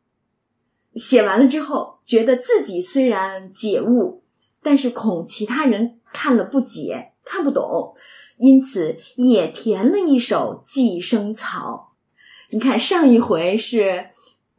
[0.96, 4.24] 写完了之后，觉得自己虽然解悟，
[4.62, 7.96] 但是恐其他人看了不解、看不懂，
[8.38, 11.94] 因此也填了一首《寄生草》。
[12.54, 14.10] 你看，上一回是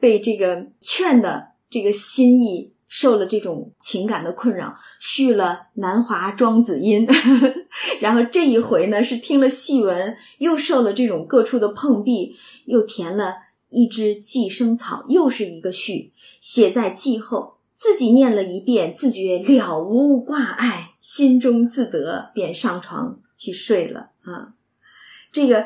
[0.00, 2.71] 被这个劝的这个心意。
[2.94, 7.08] 受了这种情感的困扰，续了南华庄子音，
[8.02, 12.36] 然后这一回呢是听了戏文，又受了这种各处的碰壁，
[12.66, 13.36] 又填了
[13.70, 24.52] 一支寄生草，又是一个序，写在记后，自己念了一遍，自觉了无挂碍，心中自得，便上床去睡了啊。
[25.32, 25.64] 这个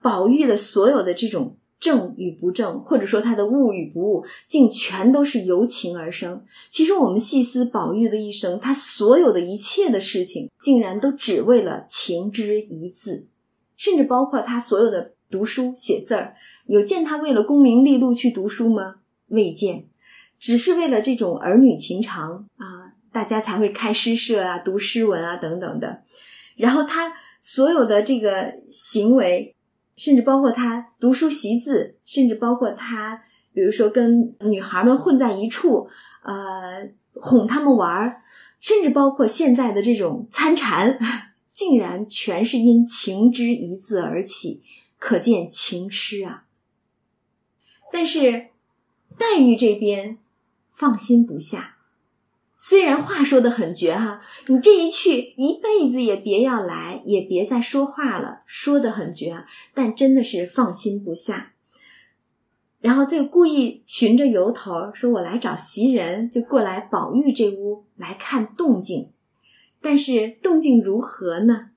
[0.00, 1.56] 宝玉的所有的这种。
[1.82, 6.44] 正与不正，或者说他的悟与不悟，竟全都是由情而生。
[6.70, 13.26] 其实我们细思宝玉的一生，他所有的一切的事情，竟然都只为了情之一字，
[13.76, 16.36] 甚至包括他所有的读书写字儿，
[16.68, 18.98] 有见他为了功名利禄去读书吗？
[19.26, 19.86] 未见，
[20.38, 26.04] 只是为了这种儿女情长啊，大家才会开诗社啊，读诗文啊等等的。
[26.54, 29.56] 然后他所有的这个行为。
[29.96, 33.22] 甚至包括他读书习字，甚至包括他，
[33.52, 35.88] 比如说跟女孩们混在一处，
[36.22, 38.22] 呃，哄他们玩，
[38.60, 40.98] 甚至包括现在的这种参禅，
[41.52, 44.62] 竟然全是因情之一字而起，
[44.98, 46.44] 可见情痴啊。
[47.92, 48.48] 但是
[49.18, 50.16] 黛玉这边
[50.72, 51.71] 放心不下。
[52.64, 61.54] 虽然话说的很绝哈，你这一去一辈子也别要来，也别再说话了，说的很绝啊，但真的是放心不下。
[62.80, 69.10] 然后就故意寻着由头说：“我来找袭人，就过来宝玉这屋来看动静。”
[69.82, 71.70] 但是动静如何呢？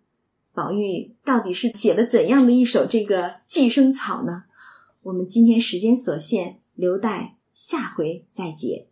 [0.53, 4.43] 宝玉到底是写了怎样的一首这个寄生草呢？
[5.01, 8.85] 我们今天时间所限，留待下回再解。